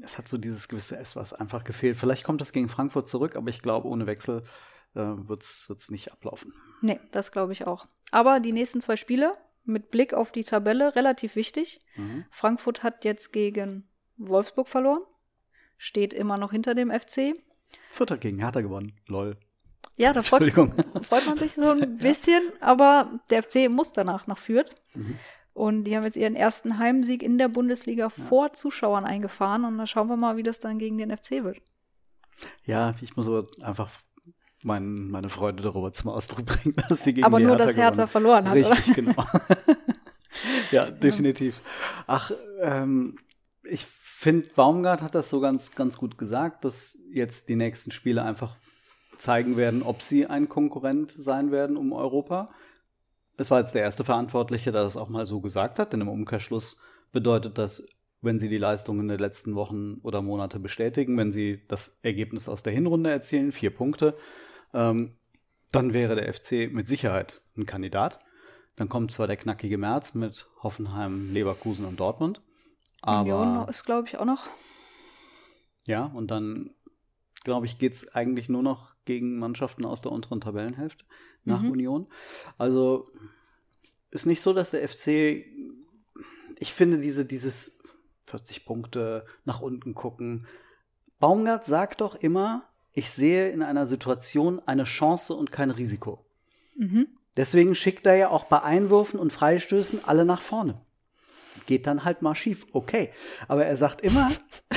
es 0.03 0.17
hat 0.17 0.27
so 0.27 0.37
dieses 0.37 0.67
gewisse 0.67 0.97
S, 0.97 1.15
was 1.15 1.33
einfach 1.33 1.63
gefehlt. 1.63 1.97
Vielleicht 1.97 2.23
kommt 2.23 2.41
das 2.41 2.51
gegen 2.53 2.69
Frankfurt 2.69 3.07
zurück, 3.07 3.35
aber 3.35 3.49
ich 3.49 3.61
glaube, 3.61 3.87
ohne 3.87 4.07
Wechsel 4.07 4.43
äh, 4.95 4.99
wird 4.99 5.43
es 5.43 5.89
nicht 5.89 6.11
ablaufen. 6.11 6.53
Nee, 6.81 6.99
das 7.11 7.31
glaube 7.31 7.53
ich 7.53 7.67
auch. 7.67 7.85
Aber 8.11 8.39
die 8.39 8.51
nächsten 8.53 8.81
zwei 8.81 8.95
Spiele 8.95 9.33
mit 9.63 9.91
Blick 9.91 10.13
auf 10.13 10.31
die 10.31 10.43
Tabelle 10.43 10.95
relativ 10.95 11.35
wichtig. 11.35 11.79
Mhm. 11.95 12.25
Frankfurt 12.31 12.83
hat 12.83 13.05
jetzt 13.05 13.31
gegen 13.31 13.87
Wolfsburg 14.17 14.67
verloren, 14.67 15.01
steht 15.77 16.13
immer 16.13 16.37
noch 16.37 16.51
hinter 16.51 16.73
dem 16.75 16.89
FC. 16.91 17.33
Vierter 17.89 18.17
gegen 18.17 18.39
Hertha 18.39 18.61
gewonnen, 18.61 18.93
lol. 19.07 19.37
Ja, 19.97 20.13
da 20.13 20.21
freut, 20.21 20.51
freut 21.03 21.25
man 21.27 21.37
sich 21.37 21.53
so 21.53 21.69
ein 21.71 21.97
bisschen, 21.97 22.41
aber 22.59 23.19
der 23.29 23.43
FC 23.43 23.69
muss 23.69 23.93
danach 23.93 24.27
nach 24.27 24.37
Fürth. 24.37 24.73
Mhm. 24.93 25.17
Und 25.53 25.83
die 25.83 25.97
haben 25.97 26.05
jetzt 26.05 26.15
ihren 26.15 26.35
ersten 26.35 26.79
Heimsieg 26.79 27.21
in 27.21 27.37
der 27.37 27.49
Bundesliga 27.49 28.05
ja. 28.05 28.09
vor 28.09 28.53
Zuschauern 28.53 29.03
eingefahren. 29.03 29.65
Und 29.65 29.77
da 29.77 29.85
schauen 29.85 30.07
wir 30.07 30.15
mal, 30.15 30.37
wie 30.37 30.43
das 30.43 30.59
dann 30.59 30.79
gegen 30.79 30.97
den 30.97 31.15
FC 31.15 31.43
wird. 31.43 31.57
Ja, 32.65 32.95
ich 33.01 33.15
muss 33.17 33.27
aber 33.27 33.47
einfach 33.61 33.89
mein, 34.63 35.09
meine 35.09 35.29
Freude 35.29 35.61
darüber 35.61 35.91
zum 35.91 36.09
Ausdruck 36.09 36.45
bringen, 36.45 36.75
dass 36.89 37.03
sie 37.03 37.13
gegen 37.13 37.25
Aber 37.25 37.39
nur, 37.39 37.51
Hertha 37.51 37.65
dass 37.65 37.75
Hertha 37.75 38.07
verloren 38.07 38.49
hat, 38.49 38.55
Richtig, 38.55 38.97
oder? 38.97 39.13
genau. 39.13 39.25
ja, 40.71 40.89
definitiv. 40.89 41.61
Ach, 42.07 42.31
ähm, 42.61 43.17
ich 43.63 43.85
finde, 44.21 44.47
Baumgart 44.55 45.01
hat 45.01 45.15
das 45.15 45.29
so 45.29 45.39
ganz, 45.39 45.71
ganz 45.71 45.97
gut 45.97 46.17
gesagt, 46.17 46.63
dass 46.63 46.97
jetzt 47.11 47.49
die 47.49 47.55
nächsten 47.55 47.89
Spiele 47.89 48.23
einfach 48.23 48.55
zeigen 49.17 49.57
werden, 49.57 49.81
ob 49.81 50.03
sie 50.03 50.27
ein 50.27 50.47
Konkurrent 50.47 51.11
sein 51.11 51.51
werden 51.51 51.75
um 51.75 51.91
Europa. 51.91 52.53
Es 53.37 53.49
war 53.49 53.59
jetzt 53.59 53.73
der 53.73 53.81
erste 53.81 54.03
Verantwortliche, 54.03 54.71
der 54.71 54.83
das 54.83 54.95
auch 54.95 55.09
mal 55.09 55.25
so 55.25 55.41
gesagt 55.41 55.79
hat, 55.79 55.91
denn 55.91 56.01
im 56.01 56.07
Umkehrschluss 56.07 56.77
bedeutet 57.11 57.57
das, 57.57 57.83
wenn 58.21 58.37
sie 58.37 58.47
die 58.47 58.59
Leistungen 58.59 59.07
der 59.07 59.17
letzten 59.17 59.55
Wochen 59.55 59.95
oder 60.03 60.21
Monate 60.21 60.59
bestätigen, 60.59 61.17
wenn 61.17 61.31
sie 61.31 61.63
das 61.67 61.97
Ergebnis 62.03 62.47
aus 62.47 62.61
der 62.61 62.73
Hinrunde 62.73 63.09
erzielen, 63.09 63.51
vier 63.51 63.71
Punkte, 63.71 64.15
ähm, 64.75 65.15
dann 65.71 65.93
wäre 65.93 66.15
der 66.15 66.31
FC 66.31 66.71
mit 66.71 66.85
Sicherheit 66.85 67.41
ein 67.57 67.65
Kandidat. 67.65 68.19
Dann 68.75 68.87
kommt 68.87 69.11
zwar 69.11 69.25
der 69.25 69.37
knackige 69.37 69.79
März 69.79 70.13
mit 70.13 70.47
Hoffenheim, 70.61 71.33
Leverkusen 71.33 71.85
und 71.85 71.99
Dortmund. 71.99 72.41
Aber 73.01 73.41
Union 73.41 73.67
ist, 73.69 73.85
glaube 73.85 74.07
ich, 74.07 74.17
auch 74.17 74.25
noch. 74.25 74.49
Ja, 75.85 76.05
und 76.05 76.29
dann, 76.29 76.71
glaube 77.43 77.65
ich, 77.65 77.77
geht 77.79 77.93
es 77.93 78.13
eigentlich 78.13 78.49
nur 78.49 78.63
noch 78.63 78.93
gegen 79.05 79.39
Mannschaften 79.39 79.85
aus 79.85 80.01
der 80.01 80.11
unteren 80.11 80.41
Tabellenhälfte 80.41 81.05
nach 81.43 81.61
mhm. 81.61 81.71
Union. 81.71 82.07
Also 82.57 83.09
ist 84.11 84.25
nicht 84.25 84.41
so, 84.41 84.53
dass 84.53 84.71
der 84.71 84.87
FC, 84.87 85.45
ich 86.59 86.73
finde, 86.73 86.99
diese, 86.99 87.25
dieses 87.25 87.79
40 88.25 88.65
Punkte 88.65 89.25
nach 89.45 89.61
unten 89.61 89.95
gucken. 89.95 90.47
Baumgart 91.19 91.65
sagt 91.65 92.01
doch 92.01 92.15
immer, 92.15 92.63
ich 92.93 93.11
sehe 93.11 93.49
in 93.49 93.63
einer 93.63 93.85
Situation 93.85 94.61
eine 94.65 94.83
Chance 94.83 95.33
und 95.33 95.51
kein 95.51 95.71
Risiko. 95.71 96.25
Mhm. 96.75 97.07
Deswegen 97.37 97.75
schickt 97.75 98.05
er 98.05 98.15
ja 98.15 98.29
auch 98.29 98.43
bei 98.45 98.61
Einwürfen 98.61 99.19
und 99.19 99.31
Freistößen 99.31 100.03
alle 100.03 100.25
nach 100.25 100.41
vorne. 100.41 100.81
Geht 101.65 101.87
dann 101.87 102.03
halt 102.03 102.21
mal 102.21 102.35
schief, 102.35 102.65
okay. 102.73 103.11
Aber 103.47 103.65
er 103.65 103.77
sagt 103.77 104.01
immer, 104.01 104.31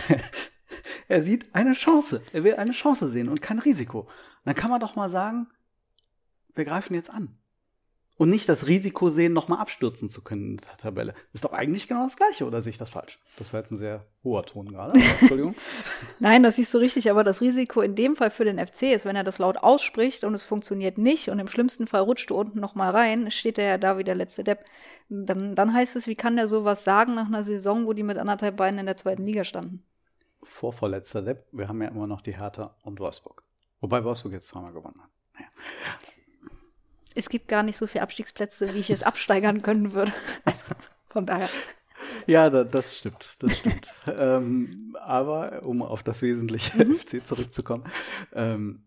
er 1.09 1.23
sieht 1.23 1.55
eine 1.55 1.75
Chance. 1.75 2.23
Er 2.33 2.45
will 2.45 2.57
eine 2.57 2.73
Chance 2.73 3.09
sehen 3.09 3.29
und 3.29 3.43
kein 3.43 3.59
Risiko. 3.59 4.07
Dann 4.45 4.55
kann 4.55 4.71
man 4.71 4.81
doch 4.81 4.97
mal 4.97 5.09
sagen, 5.09 5.49
wir 6.55 6.65
greifen 6.65 6.95
jetzt 6.95 7.11
an. 7.11 7.39
Und 8.17 8.31
nicht 8.31 8.49
das 8.49 8.69
Risiko 8.69 9.11
sehen, 9.11 9.33
nochmal 9.33 9.59
abstürzen 9.59 10.09
zu 10.09 10.23
können 10.23 10.53
in 10.53 10.57
der 10.59 10.77
Tabelle. 10.77 11.15
Ist 11.33 11.45
doch 11.45 11.53
eigentlich 11.53 11.89
genau 11.89 12.05
das 12.05 12.17
Gleiche, 12.17 12.47
oder 12.47 12.63
sehe 12.63 12.71
ich 12.71 12.79
das 12.79 12.91
falsch? 12.91 13.19
Das 13.39 13.53
war 13.53 13.59
jetzt 13.59 13.73
ein 13.73 13.77
sehr 13.77 14.05
hoher 14.23 14.47
Ton 14.47 14.69
gerade. 14.69 14.99
Entschuldigung. 15.21 15.57
Nein, 16.21 16.45
das 16.45 16.55
siehst 16.55 16.73
du 16.73 16.79
richtig, 16.79 17.11
aber 17.11 17.25
das 17.25 17.41
Risiko 17.41 17.81
in 17.81 17.97
dem 17.97 18.15
Fall 18.15 18.31
für 18.31 18.45
den 18.45 18.65
FC 18.65 18.83
ist, 18.83 19.05
wenn 19.05 19.17
er 19.17 19.25
das 19.25 19.39
laut 19.39 19.57
ausspricht 19.57 20.23
und 20.23 20.33
es 20.33 20.45
funktioniert 20.45 20.97
nicht 20.97 21.29
und 21.29 21.41
im 21.41 21.49
schlimmsten 21.49 21.89
Fall 21.89 22.03
rutscht 22.03 22.31
du 22.31 22.37
unten 22.37 22.61
nochmal 22.61 22.93
rein, 22.93 23.33
steht 23.33 23.59
er 23.59 23.67
ja 23.67 23.79
da 23.79 23.99
wie 23.99 24.05
der 24.05 24.15
letzte 24.15 24.45
Depp. 24.45 24.65
Dann, 25.09 25.57
dann 25.57 25.75
heißt 25.75 25.97
es, 25.97 26.07
wie 26.07 26.15
kann 26.15 26.37
der 26.37 26.47
sowas 26.47 26.85
sagen 26.85 27.15
nach 27.17 27.27
einer 27.27 27.43
Saison, 27.43 27.87
wo 27.87 27.95
die 27.95 28.05
mit 28.05 28.19
anderthalb 28.19 28.57
Beinen 28.57 28.79
in 28.79 28.87
der 28.87 28.97
zweiten 28.97 29.27
Liga 29.27 29.43
standen? 29.43 29.83
Vorvorletzter 30.45 31.23
Depp. 31.23 31.47
Wir 31.51 31.67
haben 31.67 31.83
ja 31.83 31.89
immer 31.89 32.07
noch 32.07 32.21
die 32.21 32.37
Hertha 32.37 32.77
und 32.83 33.01
Wolfsburg. 33.01 33.43
Wobei 33.81 34.05
Wolfsburg 34.05 34.35
jetzt 34.35 34.47
zweimal 34.47 34.73
gewonnen 34.73 35.01
hat. 35.03 35.11
Naja 35.35 35.49
es 37.15 37.29
gibt 37.29 37.49
gar 37.49 37.63
nicht 37.63 37.77
so 37.77 37.87
viele 37.87 38.03
Abstiegsplätze, 38.03 38.75
wie 38.75 38.81
ich 38.81 38.91
es 38.91 39.03
absteigern 39.03 39.63
können 39.63 39.93
würde. 39.93 40.13
Also, 40.45 40.75
von 41.09 41.27
daher. 41.27 41.49
Ja, 42.27 42.51
da, 42.51 42.65
das 42.65 42.99
stimmt, 42.99 43.37
das 43.39 43.57
stimmt. 43.57 43.95
ähm, 44.19 44.97
aber 45.01 45.65
um 45.65 45.83
auf 45.83 46.03
das 46.03 46.23
wesentliche 46.23 46.85
mhm. 46.85 46.95
FC 46.99 47.25
zurückzukommen, 47.25 47.85
ähm, 48.33 48.83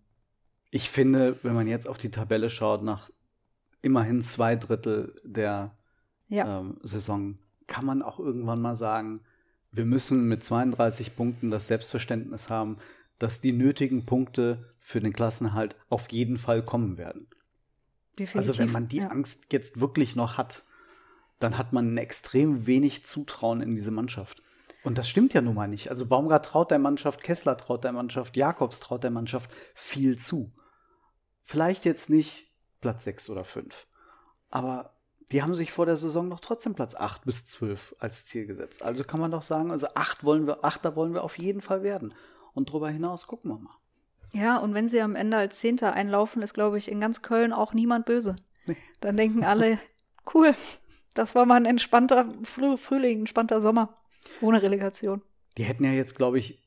ich 0.70 0.90
finde, 0.90 1.40
wenn 1.44 1.54
man 1.54 1.68
jetzt 1.68 1.88
auf 1.88 1.98
die 1.98 2.12
Tabelle 2.12 2.50
schaut, 2.50 2.84
nach 2.84 3.10
immerhin 3.82 4.22
zwei 4.22 4.56
Drittel 4.56 5.16
der 5.24 5.76
ja. 6.28 6.60
ähm, 6.60 6.78
Saison, 6.82 7.38
kann 7.68 7.86
man 7.86 8.02
auch 8.02 8.20
irgendwann 8.20 8.62
mal 8.62 8.76
sagen, 8.76 9.22
wir 9.72 9.86
müssen 9.86 10.28
mit 10.28 10.44
32 10.44 11.16
Punkten 11.16 11.50
das 11.52 11.68
Selbstverständnis 11.68 12.50
haben, 12.50 12.78
dass 13.20 13.42
die 13.42 13.54
nötigen 13.54 14.06
Punkte 14.06 14.74
für 14.80 15.00
den 15.00 15.14
Klassenhalt 15.14 15.76
auf 15.90 16.12
jeden 16.12 16.38
Fall 16.38 16.64
kommen 16.64 16.98
werden. 16.98 17.28
Definitiv. 18.18 18.36
Also 18.36 18.58
wenn 18.58 18.72
man 18.72 18.88
die 18.88 18.98
ja. 18.98 19.08
Angst 19.08 19.46
jetzt 19.52 19.80
wirklich 19.80 20.16
noch 20.16 20.38
hat, 20.38 20.64
dann 21.40 21.58
hat 21.58 21.74
man 21.74 21.98
extrem 21.98 22.66
wenig 22.66 23.06
Zutrauen 23.06 23.62
in 23.62 23.76
diese 23.76 23.92
Mannschaft. 23.92 24.42
Und 24.84 24.98
das 24.98 25.10
stimmt 25.10 25.34
ja 25.34 25.42
nun 25.42 25.56
mal 25.56 25.68
nicht. 25.68 25.90
Also 25.90 26.06
Baumgart 26.06 26.46
traut 26.46 26.72
der 26.72 26.80
Mannschaft, 26.80 27.22
Kessler 27.22 27.58
traut 27.58 27.84
der 27.84 27.92
Mannschaft, 27.92 28.38
Jakobs 28.38 28.80
traut 28.80 29.04
der 29.04 29.12
Mannschaft 29.12 29.52
viel 29.76 30.18
zu. 30.18 30.50
Vielleicht 31.42 31.86
jetzt 31.86 32.10
nicht 32.10 32.52
Platz 32.82 33.04
6 33.04 33.30
oder 33.30 33.44
5. 33.44 33.88
Aber 34.50 34.94
die 35.32 35.42
haben 35.42 35.56
sich 35.56 35.72
vor 35.72 35.86
der 35.86 35.98
Saison 35.98 36.28
noch 36.28 36.40
trotzdem 36.40 36.74
Platz 36.74 36.96
8 36.96 37.26
bis 37.26 37.46
12 37.46 37.98
als 38.00 38.26
Ziel 38.26 38.46
gesetzt. 38.46 38.82
Also 38.82 39.04
kann 39.04 39.20
man 39.20 39.32
doch 39.32 39.42
sagen, 39.42 39.72
also 39.72 39.88
8 39.94 40.24
wollen 40.24 40.48
wir, 40.48 40.64
8 40.64 40.96
wollen 40.96 41.14
wir 41.14 41.24
auf 41.24 41.38
jeden 41.38 41.62
Fall 41.62 41.84
werden. 41.84 42.14
Und 42.54 42.70
darüber 42.70 42.90
hinaus 42.90 43.28
gucken 43.28 43.52
wir 43.52 43.60
mal. 43.60 43.76
Ja, 44.34 44.58
und 44.58 44.74
wenn 44.74 44.90
sie 44.90 45.02
am 45.02 45.16
Ende 45.16 45.38
als 45.38 45.60
Zehnter 45.60 45.94
einlaufen, 45.94 46.42
ist, 46.42 46.54
glaube 46.54 46.78
ich, 46.78 46.92
in 46.92 47.00
ganz 47.00 47.22
Köln 47.22 47.54
auch 47.54 47.74
niemand 47.74 48.06
böse. 48.06 48.36
Nee. 48.66 48.78
Dann 49.00 49.18
denken 49.18 49.44
alle, 49.44 49.80
cool, 50.34 50.54
das 51.14 51.36
war 51.36 51.46
mal 51.46 51.56
ein 51.56 51.66
entspannter 51.66 52.32
Frühling, 52.44 53.20
entspannter 53.20 53.62
Sommer. 53.62 53.96
Ohne 54.42 54.62
Relegation. 54.62 55.22
Die 55.58 55.64
hätten 55.64 55.86
ja 55.86 55.92
jetzt, 55.92 56.16
glaube 56.16 56.38
ich, 56.38 56.62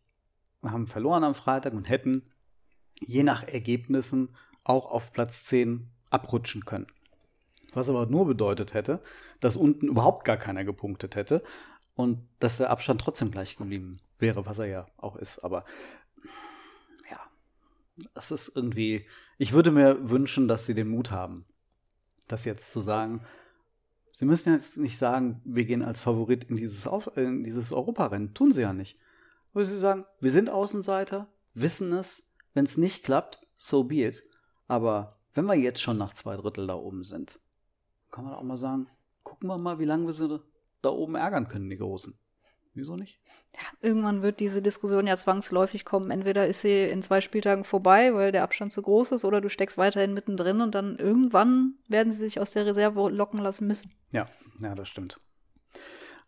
haben 0.63 0.87
verloren 0.87 1.25
am 1.25 1.35
Freitag 1.35 1.75
und 1.75 1.89
hätten 1.89 2.23
je 3.01 3.23
nach 3.23 3.47
Ergebnissen 3.47 4.35
auch 4.65 4.91
auf 4.91 5.13
Platz 5.13 5.45
10 5.45 5.89
abrutschen 6.11 6.65
können. 6.65 6.87
Was 7.73 7.89
aber 7.89 8.07
nur 8.07 8.27
bedeutet 8.27 8.75
hätte, 8.75 9.03
dass 9.39 9.57
unten 9.57 9.89
überhaupt 9.89 10.25
gar 10.25 10.37
keiner 10.37 10.65
gepunktet 10.65 11.17
hätte 11.17 11.43
und 11.95 12.27
dass 12.41 12.57
der 12.57 12.71
Abstand 12.71 13.01
trotzdem 13.01 13.31
gleich 13.31 13.57
geblieben 13.57 13.99
wäre, 14.19 14.47
was 14.47 14.59
er 14.59 14.67
ja 14.67 14.87
auch 14.97 15.17
ist. 15.17 15.39
Aber 15.41 15.65
das 18.15 18.31
ist 18.31 18.55
irgendwie, 18.55 19.07
ich 19.39 19.53
würde 19.53 19.71
mir 19.71 20.11
wünschen, 20.11 20.49
dass 20.49 20.67
sie 20.67 20.75
den 20.75 20.89
Mut 20.89 21.11
haben, 21.11 21.45
das 22.29 22.45
jetzt 22.45 22.73
zu 22.73 22.81
sagen. 22.81 23.25
Sie 24.13 24.25
müssen 24.25 24.53
jetzt 24.53 24.77
nicht 24.77 24.99
sagen, 24.99 25.41
wir 25.45 25.65
gehen 25.65 25.83
als 25.83 26.01
Favorit 26.01 26.45
in 26.45 26.57
dieses, 26.57 26.87
Auf 26.87 27.17
in 27.17 27.45
dieses 27.45 27.73
Europarennen. 27.73 28.35
Tun 28.35 28.53
sie 28.53 28.63
ja 28.63 28.73
nicht. 28.73 28.99
Aber 29.53 29.65
sie 29.65 29.79
sagen, 29.79 30.05
wir 30.21 30.31
sind 30.31 30.51
Außenseiter, 30.51 31.27
wissen 31.55 31.93
es, 31.93 32.33
wenn 32.55 32.65
es 32.65 32.77
nicht 32.77 33.03
klappt, 33.03 33.47
so 33.57 33.85
be 33.85 34.07
it. 34.07 34.25
Aber 34.69 35.19
wenn 35.35 35.47
wir 35.47 35.55
jetzt 35.55 35.81
schon 35.81 35.99
nach 35.99 36.13
zwei 36.13 36.37
Drittel 36.37 36.67
da 36.67 36.75
oben 36.75 37.05
sind, 37.05 37.41
kann 38.11 38.25
man 38.25 38.35
auch 38.35 38.43
mal 38.43 38.57
sagen, 38.57 38.89
gucken 39.25 39.49
wir 39.49 39.59
mal, 39.59 39.79
wie 39.79 39.85
lange 39.85 40.07
wir 40.07 40.15
sie 40.15 40.41
da 40.83 40.89
oben 40.91 41.15
ärgern 41.15 41.49
können, 41.49 41.71
die 41.71 41.79
Großen. 41.79 42.19
Wieso 42.73 42.97
nicht? 42.97 43.21
Ja, 43.55 43.63
irgendwann 43.89 44.23
wird 44.23 44.39
diese 44.39 44.63
Diskussion 44.63 45.07
ja 45.07 45.17
zwangsläufig 45.17 45.85
kommen. 45.85 46.11
Entweder 46.11 46.47
ist 46.47 46.61
sie 46.61 46.85
in 46.85 47.03
zwei 47.03 47.21
Spieltagen 47.21 47.65
vorbei, 47.65 48.15
weil 48.15 48.31
der 48.31 48.45
Abstand 48.45 48.71
zu 48.71 48.83
groß 48.83 49.13
ist, 49.13 49.25
oder 49.25 49.41
du 49.41 49.49
steckst 49.49 49.77
weiterhin 49.77 50.15
mittendrin 50.15 50.61
und 50.61 50.75
dann 50.75 50.97
irgendwann 50.97 51.75
werden 51.89 52.13
sie 52.13 52.19
sich 52.19 52.39
aus 52.39 52.53
der 52.53 52.67
Reserve 52.67 53.11
locken 53.11 53.41
lassen 53.41 53.67
müssen. 53.67 53.93
Ja, 54.13 54.27
ja, 54.61 54.75
das 54.75 54.89
stimmt. 54.89 55.19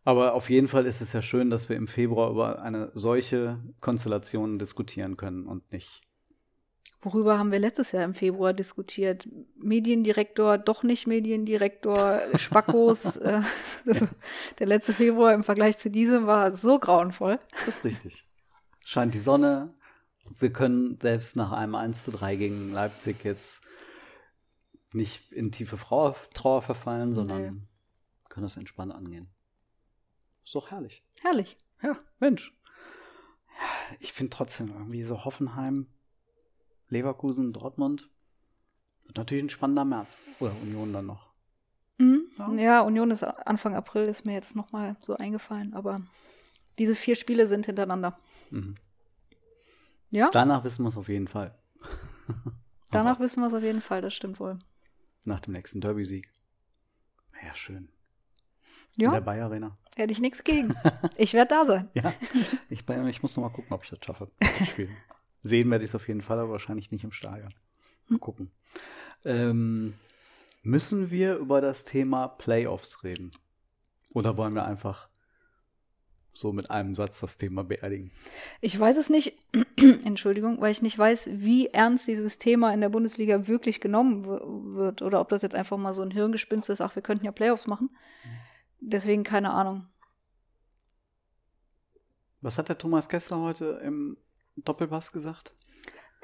Aber 0.04 0.34
auf 0.34 0.50
jeden 0.50 0.66
Fall 0.66 0.86
ist 0.86 1.00
es 1.00 1.12
ja 1.12 1.22
schön, 1.22 1.48
dass 1.48 1.68
wir 1.68 1.76
im 1.76 1.86
Februar 1.86 2.30
über 2.30 2.60
eine 2.62 2.90
solche 2.94 3.62
Konstellation 3.80 4.58
diskutieren 4.58 5.16
können 5.16 5.46
und 5.46 5.70
nicht 5.70 6.02
Worüber 7.04 7.36
haben 7.36 7.50
wir 7.50 7.58
letztes 7.58 7.90
Jahr 7.90 8.04
im 8.04 8.14
Februar 8.14 8.52
diskutiert? 8.52 9.28
Mediendirektor, 9.56 10.56
doch 10.56 10.84
nicht 10.84 11.08
Mediendirektor, 11.08 12.20
Spackos. 12.36 13.16
äh, 13.16 13.42
das, 13.84 14.06
der 14.60 14.66
letzte 14.68 14.92
Februar 14.92 15.34
im 15.34 15.42
Vergleich 15.42 15.78
zu 15.78 15.90
diesem 15.90 16.28
war 16.28 16.56
so 16.56 16.78
grauenvoll. 16.78 17.40
Das 17.66 17.78
ist 17.78 17.84
richtig. 17.84 18.24
Scheint 18.84 19.14
die 19.14 19.20
Sonne. 19.20 19.74
Wir 20.38 20.52
können 20.52 20.96
selbst 21.02 21.34
nach 21.34 21.50
einem 21.50 21.74
1 21.74 22.04
zu 22.04 22.12
3 22.12 22.36
gegen 22.36 22.72
Leipzig 22.72 23.24
jetzt 23.24 23.64
nicht 24.92 25.32
in 25.32 25.50
tiefe 25.50 25.76
Trauer 25.76 26.62
verfallen, 26.62 27.12
sondern 27.12 27.42
nee. 27.42 27.62
können 28.28 28.44
das 28.44 28.56
entspannt 28.56 28.94
angehen. 28.94 29.28
Ist 30.44 30.54
doch 30.54 30.70
herrlich. 30.70 31.04
Herrlich. 31.20 31.56
Ja, 31.82 31.96
Mensch. 32.20 32.56
Ich 33.98 34.12
finde 34.12 34.30
trotzdem 34.30 34.68
irgendwie 34.68 35.02
so 35.02 35.24
Hoffenheim 35.24 35.88
Leverkusen, 36.92 37.52
Dortmund. 37.52 38.10
Wird 39.04 39.16
natürlich 39.16 39.44
ein 39.44 39.50
spannender 39.50 39.84
März. 39.84 40.24
Oder 40.38 40.52
Union 40.62 40.92
dann 40.92 41.06
noch. 41.06 41.32
Mhm. 41.98 42.26
Ja. 42.38 42.52
ja, 42.52 42.80
Union 42.82 43.10
ist 43.10 43.24
Anfang 43.24 43.74
April, 43.74 44.04
ist 44.04 44.26
mir 44.26 44.34
jetzt 44.34 44.54
nochmal 44.54 44.96
so 45.00 45.16
eingefallen, 45.16 45.74
aber 45.74 45.96
diese 46.78 46.94
vier 46.94 47.16
Spiele 47.16 47.48
sind 47.48 47.66
hintereinander. 47.66 48.12
Mhm. 48.50 48.76
Ja. 50.10 50.30
Danach 50.32 50.64
wissen 50.64 50.84
wir 50.84 50.90
es 50.90 50.96
auf 50.96 51.08
jeden 51.08 51.28
Fall. 51.28 51.58
Danach 52.90 53.18
wissen 53.20 53.40
wir 53.40 53.48
es 53.48 53.54
auf 53.54 53.62
jeden 53.62 53.80
Fall, 53.80 54.02
das 54.02 54.12
stimmt 54.14 54.38
wohl. 54.38 54.58
Nach 55.24 55.40
dem 55.40 55.54
nächsten 55.54 55.80
Derby-Sieg. 55.80 56.30
Ja, 57.42 57.54
schön. 57.54 57.88
Ja. 58.96 59.08
In 59.08 59.14
der 59.14 59.20
Bayer 59.22 59.46
Arena. 59.46 59.78
Hätte 59.96 60.12
ich 60.12 60.20
nichts 60.20 60.44
gegen. 60.44 60.74
Ich 61.16 61.32
werde 61.32 61.48
da 61.54 61.64
sein. 61.64 61.90
ja, 61.94 62.12
ich, 62.68 62.86
ich 62.86 63.22
muss 63.22 63.36
noch 63.36 63.44
mal 63.44 63.50
gucken, 63.50 63.72
ob 63.72 63.84
ich 63.84 63.90
das 63.90 63.98
schaffe. 64.04 64.30
Das 64.38 64.68
Spiel. 64.68 64.90
Sehen 65.42 65.70
werde 65.70 65.84
ich 65.84 65.90
es 65.90 65.94
auf 65.94 66.08
jeden 66.08 66.22
Fall, 66.22 66.38
aber 66.38 66.52
wahrscheinlich 66.52 66.90
nicht 66.90 67.04
im 67.04 67.12
Stadion. 67.12 67.54
Mal 68.08 68.16
hm. 68.16 68.20
gucken. 68.20 68.50
Ähm, 69.24 69.94
müssen 70.62 71.10
wir 71.10 71.36
über 71.36 71.60
das 71.60 71.84
Thema 71.84 72.28
Playoffs 72.28 73.04
reden? 73.04 73.32
Oder 74.10 74.36
wollen 74.36 74.54
wir 74.54 74.64
einfach 74.64 75.08
so 76.34 76.52
mit 76.52 76.70
einem 76.70 76.94
Satz 76.94 77.20
das 77.20 77.36
Thema 77.36 77.64
beerdigen? 77.64 78.10
Ich 78.60 78.78
weiß 78.78 78.96
es 78.96 79.10
nicht, 79.10 79.36
Entschuldigung, 80.04 80.60
weil 80.60 80.72
ich 80.72 80.82
nicht 80.82 80.98
weiß, 80.98 81.28
wie 81.32 81.68
ernst 81.68 82.08
dieses 82.08 82.38
Thema 82.38 82.72
in 82.72 82.80
der 82.80 82.88
Bundesliga 82.88 83.46
wirklich 83.48 83.80
genommen 83.80 84.24
wird 84.74 85.02
oder 85.02 85.20
ob 85.20 85.28
das 85.28 85.42
jetzt 85.42 85.54
einfach 85.54 85.76
mal 85.76 85.92
so 85.92 86.02
ein 86.02 86.10
Hirngespinst 86.10 86.68
ist, 86.70 86.80
ach, 86.80 86.94
wir 86.94 87.02
könnten 87.02 87.24
ja 87.24 87.32
Playoffs 87.32 87.66
machen. 87.66 87.90
Deswegen 88.80 89.24
keine 89.24 89.50
Ahnung. 89.50 89.86
Was 92.40 92.58
hat 92.58 92.68
der 92.68 92.78
Thomas 92.78 93.08
Kessler 93.08 93.40
heute 93.40 93.80
im 93.84 94.16
Doppelpass 94.56 95.12
gesagt? 95.12 95.54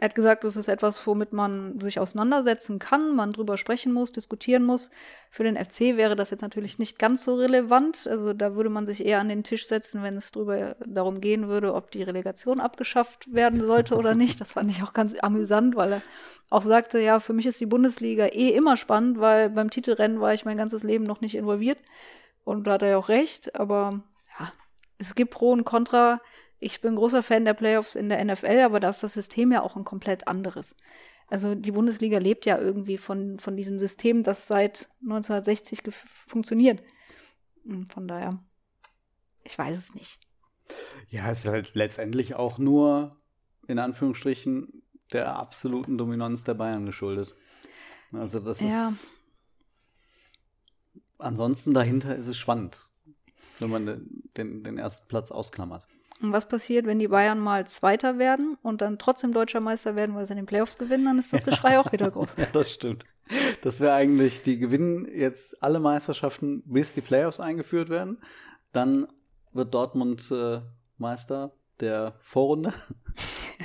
Er 0.01 0.05
hat 0.05 0.14
gesagt, 0.14 0.45
das 0.45 0.55
ist 0.55 0.69
etwas, 0.69 1.05
womit 1.09 1.33
man 1.33 1.81
sich 1.81 1.99
auseinandersetzen 1.99 2.79
kann, 2.79 3.17
man 3.17 3.33
drüber 3.33 3.57
sprechen 3.57 3.93
muss, 3.93 4.12
diskutieren 4.12 4.64
muss. 4.64 4.93
Für 5.29 5.43
den 5.43 5.57
FC 5.57 5.97
wäre 5.97 6.14
das 6.14 6.31
jetzt 6.31 6.41
natürlich 6.41 6.79
nicht 6.79 7.01
ganz 7.01 7.25
so 7.25 7.35
relevant. 7.35 8.07
Also 8.07 8.33
da 8.33 8.55
würde 8.55 8.71
man 8.71 8.87
sich 8.87 9.05
eher 9.05 9.19
an 9.19 9.29
den 9.29 9.43
Tisch 9.43 9.67
setzen, 9.67 10.05
wenn 10.05 10.17
es 10.17 10.31
drüber 10.31 10.77
darum 10.87 11.21
gehen 11.21 11.49
würde, 11.49 11.75
ob 11.75 11.91
die 11.91 12.05
Relegation 12.05 12.61
abgeschafft 12.61 13.35
werden 13.35 13.61
sollte 13.61 13.97
oder 13.97 14.14
nicht. 14.14 14.41
Das 14.41 14.53
fand 14.53 14.71
ich 14.71 14.85
auch 14.85 14.93
ganz 14.93 15.17
amüsant, 15.19 15.75
weil 15.75 15.95
er 15.95 16.03
auch 16.49 16.62
sagte, 16.62 17.01
ja, 17.01 17.19
für 17.19 17.33
mich 17.33 17.47
ist 17.47 17.61
die 17.61 17.67
Bundesliga 17.67 18.27
eh 18.27 18.51
immer 18.51 18.77
spannend, 18.77 19.19
weil 19.19 19.51
beim 19.51 19.69
Titelrennen 19.69 20.21
war 20.21 20.33
ich 20.33 20.45
mein 20.45 20.57
ganzes 20.57 20.85
Leben 20.85 21.07
noch 21.07 21.21
nicht 21.23 21.35
involviert. 21.35 21.79
Und 22.45 22.69
da 22.69 22.75
hat 22.75 22.83
er 22.83 22.91
ja 22.91 22.99
auch 22.99 23.09
recht, 23.09 23.57
aber 23.57 24.05
ja, 24.38 24.53
es 24.99 25.17
gibt 25.17 25.33
Pro 25.33 25.51
und 25.51 25.64
Contra. 25.64 26.21
Ich 26.61 26.81
bin 26.81 26.97
großer 26.97 27.23
Fan 27.23 27.44
der 27.44 27.55
Playoffs 27.55 27.94
in 27.94 28.09
der 28.09 28.25
NFL, 28.25 28.61
aber 28.61 28.81
da 28.81 28.90
ist 28.90 29.03
das 29.03 29.14
System 29.14 29.53
ja 29.53 29.62
auch 29.62 29.77
ein 29.77 29.85
komplett 29.85 30.27
anderes. 30.27 30.75
Also 31.29 31.55
die 31.55 31.73
Bundesliga 31.73 32.18
lebt 32.18 32.47
ja 32.47 32.59
irgendwie 32.59 32.99
von, 32.99 33.38
von 33.38 33.57
diesem 33.57 33.79
System, 33.79 34.23
das 34.23 34.49
seit 34.49 34.90
1960 35.03 35.83
funktioniert. 36.27 36.83
Und 37.64 37.92
von 37.92 38.09
daher, 38.09 38.31
ich 39.44 39.57
weiß 39.57 39.77
es 39.77 39.94
nicht. 39.94 40.18
Ja, 41.09 41.31
es 41.31 41.40
ist 41.40 41.51
halt 41.51 41.75
letztendlich 41.75 42.35
auch 42.35 42.59
nur, 42.59 43.21
in 43.66 43.79
Anführungsstrichen, 43.79 44.83
der 45.12 45.37
absoluten 45.37 45.99
Dominanz 45.99 46.44
der 46.44 46.55
Bayern 46.55 46.87
geschuldet. 46.87 47.35
Also 48.12 48.38
das 48.38 48.61
ja. 48.61 48.88
ist. 48.88 49.12
Ansonsten 51.18 51.75
dahinter 51.75 52.16
ist 52.16 52.29
es 52.29 52.37
spannend, 52.37 52.88
wenn 53.59 53.71
man 53.71 54.09
den, 54.37 54.62
den 54.62 54.79
ersten 54.79 55.09
Platz 55.09 55.31
ausklammert. 55.31 55.87
Und 56.21 56.33
was 56.33 56.49
passiert, 56.49 56.87
wenn 56.87 56.99
die 56.99 57.09
Bayern 57.09 57.39
mal 57.39 57.67
Zweiter 57.67 58.19
werden 58.19 58.59
und 58.63 58.81
dann 58.81 58.99
trotzdem 58.99 59.33
deutscher 59.33 59.61
Meister 59.61 59.95
werden, 59.95 60.17
weil 60.17 60.27
sie 60.27 60.33
in 60.33 60.39
den 60.39 60.47
Playoffs 60.47 60.77
gewinnen, 60.77 61.05
dann 61.05 61.19
ist 61.19 61.33
das 61.33 61.45
Geschrei 61.45 61.79
auch 61.79 61.93
wieder 61.93 62.11
groß. 62.11 62.31
ja, 62.37 62.47
das 62.53 62.73
stimmt. 62.73 63.05
Das 63.63 63.81
wäre 63.81 63.95
eigentlich, 63.95 64.43
die 64.43 64.59
gewinnen 64.59 65.07
jetzt 65.15 65.63
alle 65.63 65.79
Meisterschaften, 65.79 66.63
bis 66.65 66.95
die 66.95 67.03
Playoffs 67.03 67.41
eingeführt 67.41 67.89
werden. 67.89 68.19
Dann 68.73 69.07
wird 69.53 69.75
Dortmund 69.75 70.31
äh, 70.31 70.61
Meister 70.97 71.53
der 71.81 72.15
Vorrunde. 72.23 72.73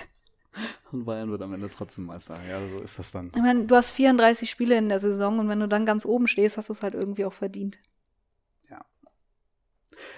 und 0.91 1.05
Bayern 1.05 1.31
wird 1.31 1.41
am 1.41 1.53
Ende 1.53 1.69
trotzdem 1.69 2.05
Meister. 2.05 2.35
Ja, 2.47 2.59
so 2.69 2.83
ist 2.83 2.99
das 2.99 3.11
dann. 3.11 3.31
Ich 3.33 3.41
meine, 3.41 3.65
du 3.65 3.75
hast 3.75 3.91
34 3.91 4.49
Spiele 4.49 4.77
in 4.77 4.89
der 4.89 4.99
Saison 4.99 5.39
und 5.39 5.49
wenn 5.49 5.59
du 5.59 5.67
dann 5.67 5.85
ganz 5.85 6.05
oben 6.05 6.27
stehst, 6.27 6.57
hast 6.57 6.69
du 6.69 6.73
es 6.73 6.83
halt 6.83 6.93
irgendwie 6.93 7.25
auch 7.25 7.33
verdient 7.33 7.79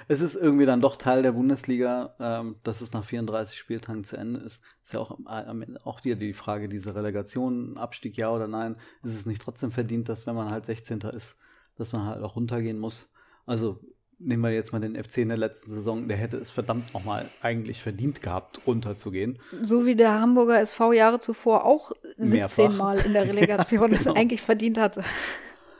es 0.08 0.22
ist 0.22 0.36
irgendwie 0.36 0.66
dann 0.66 0.82
doch 0.82 0.96
Teil 0.96 1.22
der 1.22 1.32
Bundesliga, 1.32 2.16
ähm, 2.20 2.56
dass 2.64 2.82
es 2.82 2.94
nach 2.94 3.04
34 3.04 3.58
Spieltagen 3.58 4.04
zu 4.04 4.18
Ende 4.18 4.40
ist. 4.40 4.64
Ist 4.84 4.94
ja 4.94 5.00
auch 5.00 5.18
Ende 5.18 5.86
auch 5.86 6.04
wieder 6.04 6.16
die 6.16 6.34
Frage, 6.34 6.70
diese 6.70 6.96
Relegation, 6.96 7.78
Abstieg 7.78 8.18
ja 8.18 8.32
oder 8.32 8.48
nein. 8.48 8.76
Ist 9.04 9.16
es 9.16 9.26
nicht 9.26 9.42
trotzdem 9.42 9.72
verdient, 9.72 10.10
dass 10.10 10.28
wenn 10.28 10.36
man 10.36 10.52
halt 10.52 10.66
16. 10.66 11.02
ist, 11.02 11.40
dass 11.78 11.92
man 11.92 12.06
halt 12.06 12.24
auch 12.24 12.36
runtergehen 12.36 12.80
muss? 12.80 13.14
Also 13.46 13.80
nehmen 14.20 14.44
wir 14.44 14.52
jetzt 14.52 14.72
mal 14.72 14.80
den 14.80 15.02
FC 15.02 15.18
in 15.18 15.30
der 15.30 15.38
letzten 15.38 15.70
Saison, 15.70 16.08
der 16.08 16.18
hätte 16.18 16.38
es 16.38 16.52
verdammt 16.52 16.94
nochmal 16.94 17.30
eigentlich 17.42 17.82
verdient 17.82 18.22
gehabt, 18.22 18.62
runterzugehen. 18.66 19.40
So 19.62 19.86
wie 19.86 19.96
der 19.96 20.20
Hamburger 20.20 20.60
SV 20.60 20.94
Jahre 20.94 21.20
zuvor 21.20 21.66
auch 21.66 21.92
17 22.18 22.32
Mehrfach. 22.32 22.78
Mal 22.78 23.00
in 23.00 23.14
der 23.14 23.24
Relegation 23.28 23.92
ja, 23.92 23.98
genau. 23.98 24.12
es 24.12 24.18
eigentlich 24.18 24.42
verdient 24.42 24.78
hatte. 24.78 25.04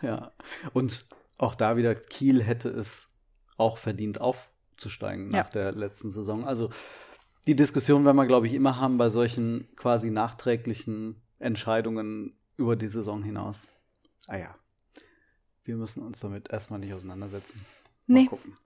Ja, 0.02 0.32
und 0.74 1.06
auch 1.38 1.56
da 1.56 1.78
wieder, 1.78 1.96
Kiel 1.96 2.44
hätte 2.44 2.70
es 2.70 3.10
auch 3.58 3.78
verdient 3.78 4.22
aufzusteigen 4.22 5.30
nach 5.30 5.46
ja. 5.46 5.52
der 5.52 5.72
letzten 5.72 6.12
Saison. 6.12 6.46
Also 6.46 6.70
die 7.48 7.56
Diskussion 7.56 8.06
werden 8.06 8.18
wir, 8.18 8.26
glaube 8.26 8.48
ich, 8.48 8.54
immer 8.54 8.80
haben 8.80 8.98
bei 8.98 9.10
solchen 9.10 9.68
quasi 9.76 10.10
nachträglichen 10.10 11.22
Entscheidungen 11.40 12.38
über 12.58 12.76
die 12.76 12.88
Saison 12.88 13.22
hinaus. 13.24 13.68
Ah 14.28 14.38
ja, 14.38 14.56
wir 15.64 15.76
müssen 15.76 16.04
uns 16.04 16.20
damit 16.20 16.50
erstmal 16.50 16.80
nicht 16.80 16.94
auseinandersetzen. 16.94 17.64
Mal 18.08 18.22
nee. 18.22 18.28
gucken. 18.28 18.58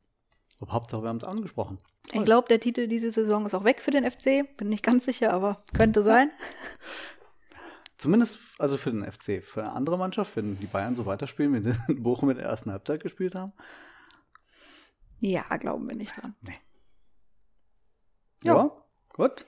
Aber 0.60 0.74
Hauptsache, 0.74 1.02
wir 1.02 1.10
haben 1.10 1.18
es 1.18 1.24
angesprochen. 1.24 1.78
Toll. 2.08 2.20
Ich 2.20 2.26
glaube, 2.26 2.48
der 2.48 2.60
Titel 2.60 2.88
diese 2.88 3.12
Saison 3.12 3.46
ist 3.46 3.54
auch 3.54 3.64
weg 3.64 3.82
für 3.82 3.92
den 3.92 4.10
FC. 4.10 4.58
Bin 4.58 4.70
nicht 4.70 4.84
ganz 4.84 5.06
sicher, 5.06 5.34
aber 5.34 5.64
könnte 5.76 6.04
sein. 6.04 6.32
Zumindest 7.98 8.40
also 8.58 8.78
für 8.78 8.92
den 8.92 9.10
FC. 9.10 9.44
Für 9.44 9.62
eine 9.62 9.74
andere 9.74 9.98
Mannschaft, 9.98 10.36
wenn 10.36 10.58
die 10.58 10.68
Bayern 10.68 10.96
so 10.96 11.06
weiterspielen, 11.06 11.54
wie 11.54 11.62
sie 11.62 11.78
in 11.88 12.04
Bochum 12.04 12.30
in 12.30 12.38
der 12.38 12.46
ersten 12.46 12.72
Halbzeit 12.72 13.02
gespielt 13.02 13.36
haben, 13.36 13.54
ja, 15.20 15.44
glauben 15.58 15.88
wir 15.88 15.96
nicht 15.96 16.16
dran. 16.16 16.36
Nee. 16.42 16.54
Ja, 18.44 18.56
ja, 18.56 18.72
gut. 19.10 19.46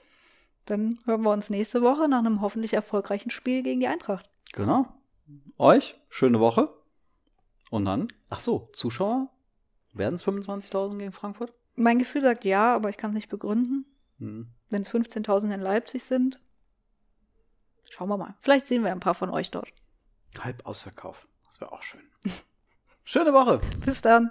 Dann 0.66 0.98
hören 1.06 1.22
wir 1.22 1.30
uns 1.30 1.50
nächste 1.50 1.82
Woche 1.82 2.08
nach 2.08 2.18
einem 2.18 2.40
hoffentlich 2.40 2.74
erfolgreichen 2.74 3.30
Spiel 3.30 3.62
gegen 3.62 3.80
die 3.80 3.86
Eintracht. 3.86 4.28
Genau. 4.52 4.86
Euch 5.58 5.98
schöne 6.08 6.40
Woche. 6.40 6.72
Und 7.70 7.86
dann, 7.86 8.08
ach 8.28 8.40
so, 8.40 8.68
Zuschauer? 8.72 9.30
Werden 9.94 10.14
es 10.14 10.24
25.000 10.24 10.98
gegen 10.98 11.12
Frankfurt? 11.12 11.52
Mein 11.74 11.98
Gefühl 11.98 12.20
sagt 12.20 12.44
ja, 12.44 12.74
aber 12.74 12.90
ich 12.90 12.96
kann 12.96 13.10
es 13.10 13.14
nicht 13.14 13.28
begründen. 13.28 13.86
Hm. 14.18 14.48
Wenn 14.68 14.82
es 14.82 14.90
15.000 14.90 15.54
in 15.54 15.60
Leipzig 15.60 16.04
sind, 16.04 16.38
schauen 17.90 18.08
wir 18.08 18.18
mal. 18.18 18.34
Vielleicht 18.40 18.66
sehen 18.66 18.84
wir 18.84 18.92
ein 18.92 19.00
paar 19.00 19.14
von 19.14 19.30
euch 19.30 19.50
dort. 19.50 19.72
Halb 20.38 20.66
ausverkauft. 20.66 21.26
Das 21.46 21.60
wäre 21.60 21.72
auch 21.72 21.82
schön. 21.82 22.02
Schöne 23.04 23.32
Woche. 23.32 23.60
Bis 23.84 24.00
dann. 24.00 24.30